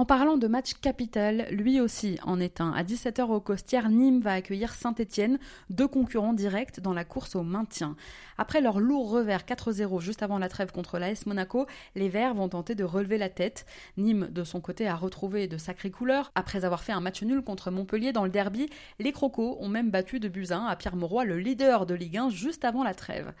En 0.00 0.06
parlant 0.06 0.38
de 0.38 0.46
match 0.46 0.72
capital, 0.80 1.46
lui 1.50 1.78
aussi 1.78 2.18
en 2.22 2.40
est 2.40 2.62
un. 2.62 2.72
À 2.72 2.84
17h 2.84 3.20
au 3.24 3.38
Costière, 3.38 3.90
Nîmes 3.90 4.20
va 4.20 4.32
accueillir 4.32 4.72
Saint-Etienne, 4.72 5.38
deux 5.68 5.88
concurrents 5.88 6.32
directs 6.32 6.80
dans 6.80 6.94
la 6.94 7.04
course 7.04 7.36
au 7.36 7.42
maintien. 7.42 7.96
Après 8.38 8.62
leur 8.62 8.80
lourd 8.80 9.10
revers 9.10 9.42
4-0 9.42 10.00
juste 10.00 10.22
avant 10.22 10.38
la 10.38 10.48
trêve 10.48 10.72
contre 10.72 10.98
l'AS 10.98 11.26
Monaco, 11.26 11.66
les 11.96 12.08
Verts 12.08 12.32
vont 12.32 12.48
tenter 12.48 12.74
de 12.74 12.82
relever 12.82 13.18
la 13.18 13.28
tête. 13.28 13.66
Nîmes, 13.98 14.28
de 14.30 14.42
son 14.42 14.62
côté, 14.62 14.88
a 14.88 14.96
retrouvé 14.96 15.48
de 15.48 15.58
sacrées 15.58 15.90
couleurs. 15.90 16.32
Après 16.34 16.64
avoir 16.64 16.82
fait 16.82 16.92
un 16.92 17.00
match 17.02 17.22
nul 17.22 17.42
contre 17.42 17.70
Montpellier 17.70 18.12
dans 18.12 18.24
le 18.24 18.30
derby, 18.30 18.70
les 19.00 19.12
Crocos 19.12 19.58
ont 19.60 19.68
même 19.68 19.90
battu 19.90 20.18
de 20.18 20.30
Buzyn 20.30 20.64
à 20.64 20.76
Pierre 20.76 20.96
Mauroy, 20.96 21.26
le 21.26 21.38
leader 21.38 21.84
de 21.84 21.92
Ligue 21.92 22.16
1, 22.16 22.30
juste 22.30 22.64
avant 22.64 22.84
la 22.84 22.94
trêve. 22.94 23.34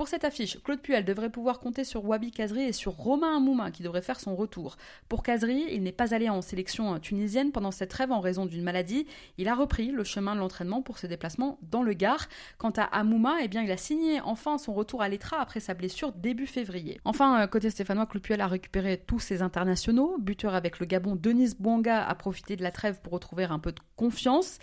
Pour 0.00 0.08
cette 0.08 0.24
affiche, 0.24 0.56
Claude 0.62 0.80
Puel 0.80 1.04
devrait 1.04 1.28
pouvoir 1.28 1.60
compter 1.60 1.84
sur 1.84 2.06
Wabi 2.06 2.30
Kazri 2.30 2.62
et 2.62 2.72
sur 2.72 2.92
Romain 2.92 3.36
Amouma 3.36 3.70
qui 3.70 3.82
devrait 3.82 4.00
faire 4.00 4.18
son 4.18 4.34
retour. 4.34 4.78
Pour 5.10 5.22
Kazri, 5.22 5.66
il 5.68 5.82
n'est 5.82 5.92
pas 5.92 6.14
allé 6.14 6.30
en 6.30 6.40
sélection 6.40 6.98
tunisienne 6.98 7.52
pendant 7.52 7.70
cette 7.70 7.90
trêve 7.90 8.10
en 8.10 8.20
raison 8.20 8.46
d'une 8.46 8.62
maladie. 8.62 9.06
Il 9.36 9.46
a 9.46 9.54
repris 9.54 9.90
le 9.90 10.02
chemin 10.02 10.34
de 10.34 10.40
l'entraînement 10.40 10.80
pour 10.80 10.96
ses 10.96 11.06
déplacements 11.06 11.58
dans 11.70 11.82
le 11.82 11.92
Gard. 11.92 12.28
Quant 12.56 12.72
à 12.78 12.84
Amouma, 12.84 13.42
eh 13.42 13.48
bien, 13.48 13.60
il 13.60 13.70
a 13.70 13.76
signé 13.76 14.22
enfin 14.22 14.56
son 14.56 14.72
retour 14.72 15.02
à 15.02 15.08
l'Etra 15.10 15.38
après 15.38 15.60
sa 15.60 15.74
blessure 15.74 16.12
début 16.12 16.46
février. 16.46 16.98
Enfin, 17.04 17.38
euh, 17.42 17.46
côté 17.46 17.68
stéphanois, 17.68 18.06
Claude 18.06 18.22
Puel 18.22 18.40
a 18.40 18.46
récupéré 18.46 19.02
tous 19.06 19.20
ses 19.20 19.42
internationaux. 19.42 20.16
Buteur 20.18 20.54
avec 20.54 20.78
le 20.78 20.86
Gabon, 20.86 21.14
Denis 21.14 21.52
Bouanga 21.58 22.02
a 22.06 22.14
profité 22.14 22.56
de 22.56 22.62
la 22.62 22.70
trêve 22.70 23.00
pour 23.02 23.12
retrouver 23.12 23.44
un 23.44 23.58
peu 23.58 23.72
de 23.72 23.80
confiance. 23.96 24.60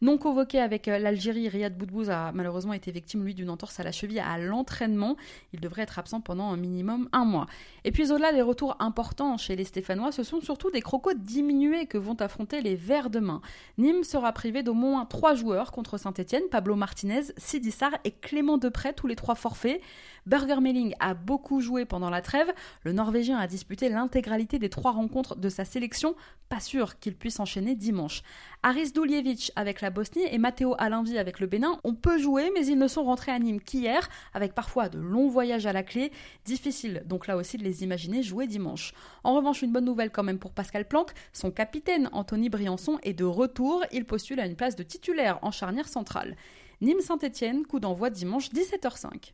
Non 0.00 0.16
convoqué 0.16 0.60
avec 0.60 0.86
euh, 0.86 0.98
l'Algérie, 0.98 1.48
Riyad 1.48 1.76
Boudbouz 1.76 2.08
a 2.08 2.30
malheureusement 2.32 2.72
été 2.72 2.92
victime, 2.92 3.24
lui, 3.24 3.34
d'une 3.34 3.50
entorse 3.50 3.80
à 3.80 3.82
la 3.82 3.90
cheville 3.90 4.20
à 4.20 4.38
l'entraînement. 4.38 5.16
Il 5.52 5.60
devrait 5.60 5.82
être 5.82 5.98
absent 5.98 6.20
pendant 6.20 6.50
un 6.50 6.56
minimum 6.56 7.08
un 7.12 7.24
mois. 7.24 7.46
Et 7.84 7.90
puis 7.90 8.12
au-delà 8.12 8.32
des 8.32 8.42
retours 8.42 8.76
importants 8.78 9.36
chez 9.38 9.56
les 9.56 9.64
Stéphanois, 9.64 10.12
ce 10.12 10.22
sont 10.22 10.40
surtout 10.40 10.70
des 10.70 10.82
crocos 10.82 11.14
diminués 11.16 11.86
que 11.86 11.98
vont 11.98 12.14
affronter 12.20 12.60
les 12.60 12.76
Verts 12.76 13.10
demain. 13.10 13.40
Nîmes 13.76 14.04
sera 14.04 14.32
privé 14.32 14.62
d'au 14.62 14.74
moins 14.74 15.04
trois 15.04 15.34
joueurs 15.34 15.72
contre 15.72 15.98
Saint-Etienne, 15.98 16.44
Pablo 16.50 16.76
Martinez, 16.76 17.22
Sidi 17.36 17.72
Sarr 17.72 17.96
et 18.04 18.12
Clément 18.12 18.58
Depré, 18.58 18.92
tous 18.92 19.08
les 19.08 19.16
trois 19.16 19.34
forfaits. 19.34 19.80
Burger 20.26 20.60
Melling 20.60 20.94
a 21.00 21.14
beaucoup 21.14 21.60
joué 21.60 21.86
pendant 21.86 22.10
la 22.10 22.20
trêve. 22.20 22.52
Le 22.82 22.92
Norvégien 22.92 23.38
a 23.38 23.46
disputé 23.46 23.88
l'intégralité 23.88 24.58
des 24.58 24.68
trois 24.68 24.92
rencontres 24.92 25.36
de 25.36 25.48
sa 25.48 25.64
sélection. 25.64 26.14
Pas 26.50 26.60
sûr 26.60 26.98
qu'il 26.98 27.16
puisse 27.16 27.40
enchaîner 27.40 27.74
dimanche. 27.74 28.22
Aris 28.62 28.92
Duljevic 28.92 29.52
avec 29.56 29.80
la 29.80 29.87
Bosnie 29.90 30.24
et 30.30 30.38
Matteo 30.38 30.74
Alinvi 30.78 31.18
avec 31.18 31.40
le 31.40 31.46
Bénin 31.46 31.78
ont 31.84 31.94
peu 31.94 32.18
joué, 32.18 32.50
mais 32.54 32.66
ils 32.66 32.78
ne 32.78 32.88
sont 32.88 33.04
rentrés 33.04 33.32
à 33.32 33.38
Nîmes 33.38 33.60
qu'hier, 33.60 34.08
avec 34.34 34.54
parfois 34.54 34.88
de 34.88 34.98
longs 34.98 35.28
voyages 35.28 35.66
à 35.66 35.72
la 35.72 35.82
clé. 35.82 36.12
Difficile 36.44 37.02
donc 37.06 37.26
là 37.26 37.36
aussi 37.36 37.56
de 37.56 37.64
les 37.64 37.82
imaginer 37.82 38.22
jouer 38.22 38.46
dimanche. 38.46 38.92
En 39.24 39.34
revanche, 39.34 39.62
une 39.62 39.72
bonne 39.72 39.84
nouvelle 39.84 40.10
quand 40.10 40.22
même 40.22 40.38
pour 40.38 40.52
Pascal 40.52 40.86
Planck. 40.86 41.12
Son 41.32 41.50
capitaine 41.50 42.08
Anthony 42.12 42.48
Briançon 42.48 42.98
est 43.02 43.14
de 43.14 43.24
retour. 43.24 43.84
Il 43.92 44.04
postule 44.04 44.40
à 44.40 44.46
une 44.46 44.56
place 44.56 44.76
de 44.76 44.82
titulaire 44.82 45.38
en 45.42 45.50
charnière 45.50 45.88
centrale. 45.88 46.36
Nîmes-Saint-Etienne, 46.80 47.66
coup 47.66 47.80
d'envoi 47.80 48.10
dimanche 48.10 48.50
17h05. 48.50 49.32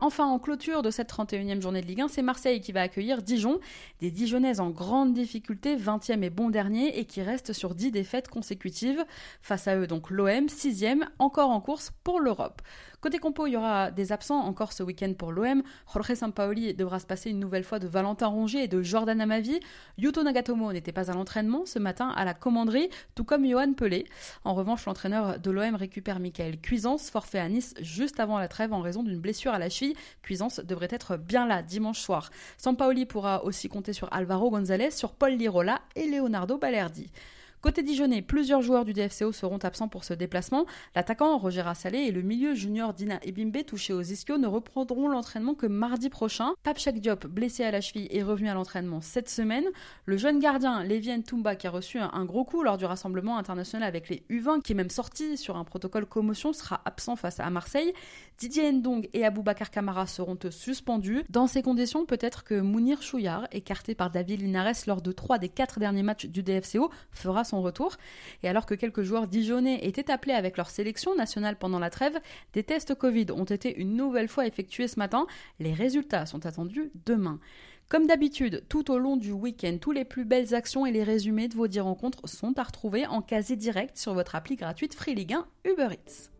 Enfin, 0.00 0.26
en 0.26 0.38
clôture 0.38 0.82
de 0.82 0.90
cette 0.90 1.10
31e 1.10 1.60
journée 1.60 1.80
de 1.80 1.86
Ligue 1.86 2.02
1, 2.02 2.08
c'est 2.08 2.22
Marseille 2.22 2.60
qui 2.60 2.70
va 2.70 2.82
accueillir 2.82 3.20
Dijon. 3.20 3.58
Des 4.00 4.12
Dijonnaises 4.12 4.60
en 4.60 4.70
grande 4.70 5.12
difficulté, 5.12 5.76
20e 5.76 6.22
et 6.22 6.30
bon 6.30 6.50
dernier, 6.50 7.00
et 7.00 7.04
qui 7.04 7.20
restent 7.20 7.52
sur 7.52 7.74
10 7.74 7.90
défaites 7.90 8.28
consécutives. 8.28 9.04
Face 9.42 9.66
à 9.66 9.76
eux, 9.76 9.88
donc 9.88 10.10
l'OM, 10.10 10.46
6e, 10.46 11.02
encore 11.18 11.50
en 11.50 11.60
course 11.60 11.90
pour 12.04 12.20
l'Europe. 12.20 12.62
Côté 13.00 13.18
compo, 13.18 13.46
il 13.46 13.52
y 13.52 13.56
aura 13.56 13.92
des 13.92 14.10
absents 14.10 14.40
encore 14.40 14.72
ce 14.72 14.82
week-end 14.82 15.12
pour 15.16 15.30
l'OM. 15.30 15.62
Jorge 15.92 16.14
Sampaoli 16.14 16.74
devra 16.74 16.98
se 16.98 17.06
passer 17.06 17.30
une 17.30 17.38
nouvelle 17.38 17.62
fois 17.62 17.78
de 17.78 17.86
Valentin 17.86 18.26
Rongier 18.26 18.64
et 18.64 18.68
de 18.68 18.82
Jordan 18.82 19.20
Amavi. 19.20 19.60
Yuto 19.98 20.24
Nagatomo 20.24 20.72
n'était 20.72 20.90
pas 20.90 21.08
à 21.08 21.14
l'entraînement 21.14 21.64
ce 21.64 21.78
matin 21.78 22.08
à 22.08 22.24
la 22.24 22.34
commanderie, 22.34 22.90
tout 23.14 23.22
comme 23.22 23.46
Johan 23.46 23.72
Pelé. 23.74 24.04
En 24.42 24.52
revanche, 24.52 24.84
l'entraîneur 24.86 25.38
de 25.38 25.50
l'OM 25.52 25.76
récupère 25.76 26.18
Michael 26.18 26.60
Cuisance, 26.60 27.08
forfait 27.08 27.38
à 27.38 27.48
Nice 27.48 27.74
juste 27.80 28.18
avant 28.18 28.36
la 28.36 28.48
trêve 28.48 28.72
en 28.72 28.80
raison 28.80 29.04
d'une 29.04 29.20
blessure 29.20 29.52
à 29.52 29.60
la 29.60 29.70
cheville. 29.70 29.94
Cuisance 30.22 30.58
devrait 30.58 30.88
être 30.90 31.16
bien 31.16 31.46
là 31.46 31.62
dimanche 31.62 32.00
soir. 32.00 32.30
Sampaoli 32.56 33.06
pourra 33.06 33.44
aussi 33.44 33.68
compter 33.68 33.92
sur 33.92 34.12
Alvaro 34.12 34.50
González, 34.50 34.90
sur 34.90 35.12
Paul 35.12 35.34
Lirola 35.34 35.82
et 35.94 36.08
Leonardo 36.08 36.58
Balerdi. 36.58 37.12
Côté 37.60 37.82
Dijonais, 37.82 38.22
plusieurs 38.22 38.62
joueurs 38.62 38.84
du 38.84 38.92
DFCO 38.92 39.32
seront 39.32 39.58
absents 39.58 39.88
pour 39.88 40.04
ce 40.04 40.14
déplacement. 40.14 40.64
L'attaquant 40.94 41.36
Roger 41.38 41.64
Assalé 41.66 41.98
et 41.98 42.12
le 42.12 42.22
milieu 42.22 42.54
junior 42.54 42.94
Dina 42.94 43.18
Ebimbe, 43.24 43.64
touché 43.66 43.92
aux 43.92 44.00
ischios, 44.00 44.38
ne 44.38 44.46
reprendront 44.46 45.08
l'entraînement 45.08 45.54
que 45.54 45.66
mardi 45.66 46.08
prochain. 46.08 46.52
Pape 46.62 46.78
Diop, 46.78 47.26
blessé 47.26 47.64
à 47.64 47.72
la 47.72 47.80
cheville, 47.80 48.06
est 48.12 48.22
revenu 48.22 48.48
à 48.48 48.54
l'entraînement 48.54 49.00
cette 49.00 49.28
semaine. 49.28 49.64
Le 50.06 50.16
jeune 50.16 50.38
gardien 50.38 50.84
Lévien 50.84 51.20
Toumba, 51.20 51.56
qui 51.56 51.66
a 51.66 51.70
reçu 51.70 51.98
un 51.98 52.24
gros 52.24 52.44
coup 52.44 52.62
lors 52.62 52.78
du 52.78 52.84
rassemblement 52.84 53.38
international 53.38 53.88
avec 53.88 54.08
les 54.08 54.22
U20, 54.30 54.62
qui 54.62 54.72
est 54.72 54.76
même 54.76 54.88
sorti 54.88 55.36
sur 55.36 55.56
un 55.56 55.64
protocole 55.64 56.06
commotion, 56.06 56.52
sera 56.52 56.80
absent 56.84 57.16
face 57.16 57.40
à 57.40 57.50
Marseille. 57.50 57.92
Didier 58.38 58.70
Ndong 58.70 59.08
et 59.12 59.24
Aboubacar 59.24 59.72
Kamara 59.72 60.06
seront 60.06 60.38
suspendus. 60.50 61.24
Dans 61.28 61.48
ces 61.48 61.62
conditions, 61.62 62.06
peut-être 62.06 62.44
que 62.44 62.60
Mounir 62.60 63.02
Chouillard, 63.02 63.48
écarté 63.50 63.96
par 63.96 64.10
David 64.10 64.42
Linares 64.42 64.74
lors 64.86 65.02
de 65.02 65.10
trois 65.10 65.38
des 65.38 65.48
quatre 65.48 65.80
derniers 65.80 66.04
matchs 66.04 66.26
du 66.26 66.44
DFCO, 66.44 66.90
fera 67.10 67.42
son 67.48 67.62
retour. 67.62 67.96
Et 68.42 68.48
alors 68.48 68.66
que 68.66 68.74
quelques 68.74 69.02
joueurs 69.02 69.26
dijonnais 69.26 69.84
étaient 69.86 70.10
appelés 70.10 70.34
avec 70.34 70.56
leur 70.56 70.70
sélection 70.70 71.14
nationale 71.14 71.56
pendant 71.56 71.78
la 71.78 71.90
trêve, 71.90 72.18
des 72.52 72.62
tests 72.62 72.94
Covid 72.94 73.26
ont 73.32 73.44
été 73.44 73.76
une 73.76 73.96
nouvelle 73.96 74.28
fois 74.28 74.46
effectués 74.46 74.88
ce 74.88 74.98
matin. 74.98 75.26
Les 75.58 75.72
résultats 75.72 76.26
sont 76.26 76.46
attendus 76.46 76.90
demain. 77.06 77.40
Comme 77.88 78.06
d'habitude, 78.06 78.64
tout 78.68 78.90
au 78.90 78.98
long 78.98 79.16
du 79.16 79.32
week-end, 79.32 79.78
tous 79.80 79.92
les 79.92 80.04
plus 80.04 80.26
belles 80.26 80.54
actions 80.54 80.84
et 80.84 80.92
les 80.92 81.02
résumés 81.02 81.48
de 81.48 81.54
vos 81.54 81.68
10 81.68 81.80
rencontres 81.80 82.28
sont 82.28 82.58
à 82.58 82.62
retrouver 82.62 83.06
en 83.06 83.22
quasi 83.22 83.56
direct 83.56 83.96
sur 83.96 84.12
votre 84.12 84.34
appli 84.34 84.56
gratuite 84.56 84.94
Free 84.94 85.14
Ligue 85.14 85.32
1 85.32 85.46
Uber 85.64 85.88
Eats. 85.92 86.37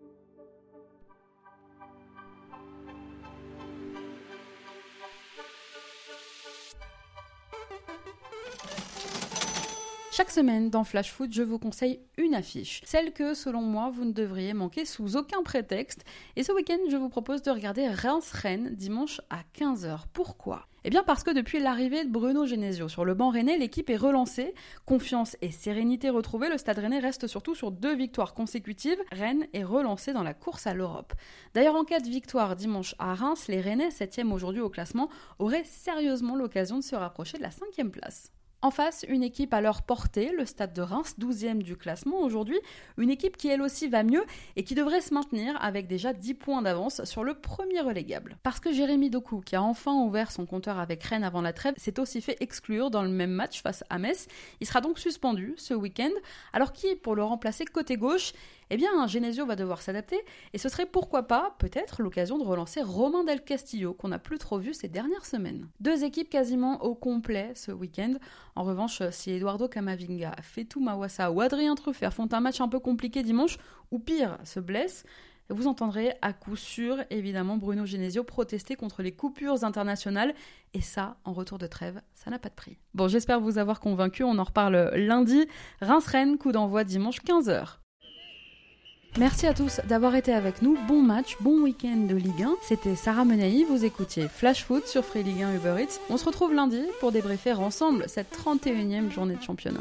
Chaque 10.18 10.33
semaine 10.33 10.68
dans 10.68 10.83
Flash 10.83 11.12
Foot, 11.12 11.33
je 11.33 11.44
vous 11.44 11.61
conseille 11.61 12.00
une 12.16 12.35
affiche, 12.35 12.83
celle 12.85 13.12
que 13.12 13.35
selon 13.35 13.62
moi 13.62 13.88
vous 13.94 14.04
ne 14.04 14.11
devriez 14.11 14.52
manquer 14.52 14.85
sous 14.85 15.16
aucun 15.16 15.44
prétexte. 15.44 16.04
Et 16.35 16.42
ce 16.42 16.50
week-end, 16.50 16.81
je 16.90 16.96
vous 16.96 17.09
propose 17.09 17.40
de 17.42 17.52
regarder 17.52 17.87
Reims-Rennes 17.87 18.74
dimanche 18.74 19.20
à 19.31 19.42
15h. 19.57 20.07
Pourquoi? 20.12 20.66
Eh 20.83 20.90
bien 20.90 21.04
parce 21.04 21.22
que 21.22 21.31
depuis 21.31 21.61
l'arrivée 21.61 22.04
de 22.04 22.11
Bruno 22.11 22.46
Genesio 22.46 22.88
sur 22.88 23.04
le 23.04 23.14
banc 23.14 23.31
rennais, 23.31 23.59
l'équipe 23.59 23.90
est 23.90 23.96
relancée, 23.96 24.54
confiance 24.87 25.37
et 25.40 25.52
sérénité 25.52 26.11
retrouvées, 26.11 26.48
le 26.48 26.59
Stade 26.59 26.81
rennais 26.81 26.98
reste 26.98 27.28
surtout 27.28 27.54
sur 27.54 27.70
deux 27.70 27.94
victoires 27.94 28.35
consécutives. 28.35 28.98
Rennes 29.12 29.46
est 29.52 29.62
relancé 29.62 30.12
dans 30.12 30.24
la 30.24 30.35
course 30.35 30.66
à 30.66 30.74
l'Europe. 30.74 31.12
D'ailleurs 31.54 31.76
en 31.76 31.85
cas 31.85 32.00
de 32.00 32.09
victoire 32.09 32.57
dimanche 32.57 32.96
à 32.98 33.14
Reims, 33.14 33.46
les 33.46 33.61
Rennais, 33.61 33.92
7 33.92 34.22
aujourd'hui 34.33 34.62
au 34.62 34.68
classement, 34.68 35.11
auraient 35.38 35.62
sérieusement 35.62 36.35
l'occasion 36.35 36.78
de 36.78 36.83
se 36.83 36.96
rapprocher 36.96 37.38
de 37.38 37.44
la 37.44 37.52
cinquième 37.52 37.92
place. 37.92 38.33
En 38.61 38.73
face, 38.73 39.07
une 39.09 39.23
équipe 39.23 39.55
à 39.55 39.61
leur 39.61 39.83
portée, 39.83 40.33
le 40.37 40.44
Stade 40.44 40.73
de 40.73 40.83
Reims, 40.83 41.14
12e 41.21 41.62
du 41.62 41.77
classement 41.77 42.23
aujourd'hui, 42.23 42.59
une 42.97 43.09
équipe 43.09 43.37
qui 43.37 43.47
elle 43.47 43.62
aussi 43.62 43.87
va 43.87 44.03
mieux 44.03 44.25
et 44.57 44.64
qui 44.64 44.75
devrait 44.75 45.01
se 45.01 45.14
maintenir 45.14 45.57
avec 45.62 45.87
déjà 45.87 46.12
10 46.12 46.35
points 46.35 46.61
d'avance 46.61 47.05
sur 47.05 47.23
le 47.23 47.35
premier 47.35 47.81
relégable. 47.81 48.37
Parce 48.42 48.59
que 48.59 48.73
Jérémy 48.73 49.11
Doku, 49.11 49.42
qui 49.42 49.55
a 49.55 49.62
enfin 49.62 49.94
ouvert 50.03 50.33
son 50.33 50.44
compteur 50.44 50.81
avec 50.81 51.05
Rennes 51.05 51.23
avant 51.23 51.40
la 51.40 51.53
trêve, 51.53 51.75
s'est 51.77 52.01
aussi 52.01 52.21
fait 52.21 52.37
exclure 52.40 52.90
dans 52.90 53.05
le 53.05 53.11
même 53.11 53.31
match 53.31 53.62
face 53.62 53.85
à 53.90 53.99
Metz. 54.01 54.27
Il 54.61 54.66
sera 54.66 54.81
donc 54.81 54.99
suspendu 54.99 55.55
ce 55.57 55.75
week-end, 55.75 56.11
alors 56.53 56.73
qui, 56.73 56.97
pour 56.97 57.14
le 57.14 57.23
remplacer 57.23 57.64
côté 57.64 57.97
gauche, 57.97 58.33
eh 58.70 58.76
bien, 58.76 59.07
Genesio 59.07 59.46
va 59.46 59.57
devoir 59.57 59.83
s'adapter, 59.83 60.18
et 60.52 60.59
ce 60.59 60.68
serait 60.68 60.87
pourquoi 60.87 61.24
pas, 61.24 61.57
peut-être, 61.59 62.02
l'occasion 62.02 62.38
de 62.38 62.44
relancer 62.44 62.83
Romain 62.83 63.24
Del 63.24 63.42
Castillo, 63.42 63.94
qu'on 63.94 64.09
n'a 64.09 64.18
plus 64.18 64.38
trop 64.38 64.59
vu 64.59 64.74
ces 64.74 64.88
dernières 64.88 65.26
semaines. 65.26 65.68
Deux 65.81 66.04
équipes 66.04 66.31
quasiment 66.31 66.83
au 66.85 66.94
complet 66.94 67.52
ce 67.54 67.72
week-end. 67.72 68.14
En 68.57 68.64
revanche, 68.64 69.02
si 69.11 69.31
Eduardo 69.31 69.68
Camavinga, 69.68 70.33
Fetou 70.42 70.81
Mawassa 70.81 71.31
ou 71.31 71.40
Adrien 71.40 71.74
Truffert 71.74 72.12
font 72.12 72.28
un 72.33 72.40
match 72.40 72.61
un 72.61 72.68
peu 72.68 72.78
compliqué 72.78 73.22
dimanche, 73.22 73.59
ou 73.90 73.98
pire, 73.98 74.38
se 74.44 74.61
blessent, 74.61 75.04
vous 75.50 75.66
entendrez 75.66 76.12
à 76.20 76.35
coup 76.35 76.57
sûr, 76.57 76.98
évidemment, 77.09 77.57
Bruno 77.57 77.87
Genesio 77.87 78.22
protester 78.22 78.76
contre 78.76 79.02
les 79.02 79.12
coupures 79.12 79.64
internationales. 79.64 80.35
Et 80.74 80.83
ça, 80.83 81.16
en 81.24 81.33
retour 81.33 81.57
de 81.57 81.66
trêve, 81.66 82.02
ça 82.14 82.31
n'a 82.31 82.38
pas 82.38 82.50
de 82.50 82.54
prix. 82.54 82.76
Bon, 82.92 83.09
j'espère 83.09 83.40
vous 83.40 83.57
avoir 83.57 83.81
convaincu. 83.81 84.24
On 84.24 84.38
en 84.38 84.44
reparle 84.44 84.90
lundi. 84.94 85.46
Reims-Rennes, 85.81 86.37
coup 86.37 86.52
d'envoi 86.52 86.85
dimanche 86.85 87.22
15h. 87.22 87.78
Merci 89.16 89.47
à 89.47 89.55
tous 89.55 89.81
d'avoir 89.88 90.14
été 90.14 90.33
avec 90.33 90.62
nous. 90.62 90.77
Bon 90.87 91.03
match, 91.03 91.37
bon 91.40 91.62
week-end 91.62 92.07
de 92.09 92.14
Ligue 92.14 92.42
1. 92.42 92.57
C'était 92.62 92.94
Sarah 92.94 93.25
Menaï, 93.25 93.64
vous 93.64 93.85
écoutiez 93.85 94.29
Flash 94.29 94.64
Foot 94.64 94.87
sur 94.87 95.05
Free 95.05 95.25
Ligue 95.25 95.42
1 95.42 95.57
Uber 95.57 95.83
Eats. 95.83 95.99
On 96.09 96.16
se 96.16 96.25
retrouve 96.25 96.55
lundi 96.55 96.83
pour 97.01 97.11
débriefer 97.11 97.55
ensemble 97.55 98.05
cette 98.07 98.29
31e 98.31 99.11
journée 99.11 99.35
de 99.35 99.42
championnat. 99.42 99.81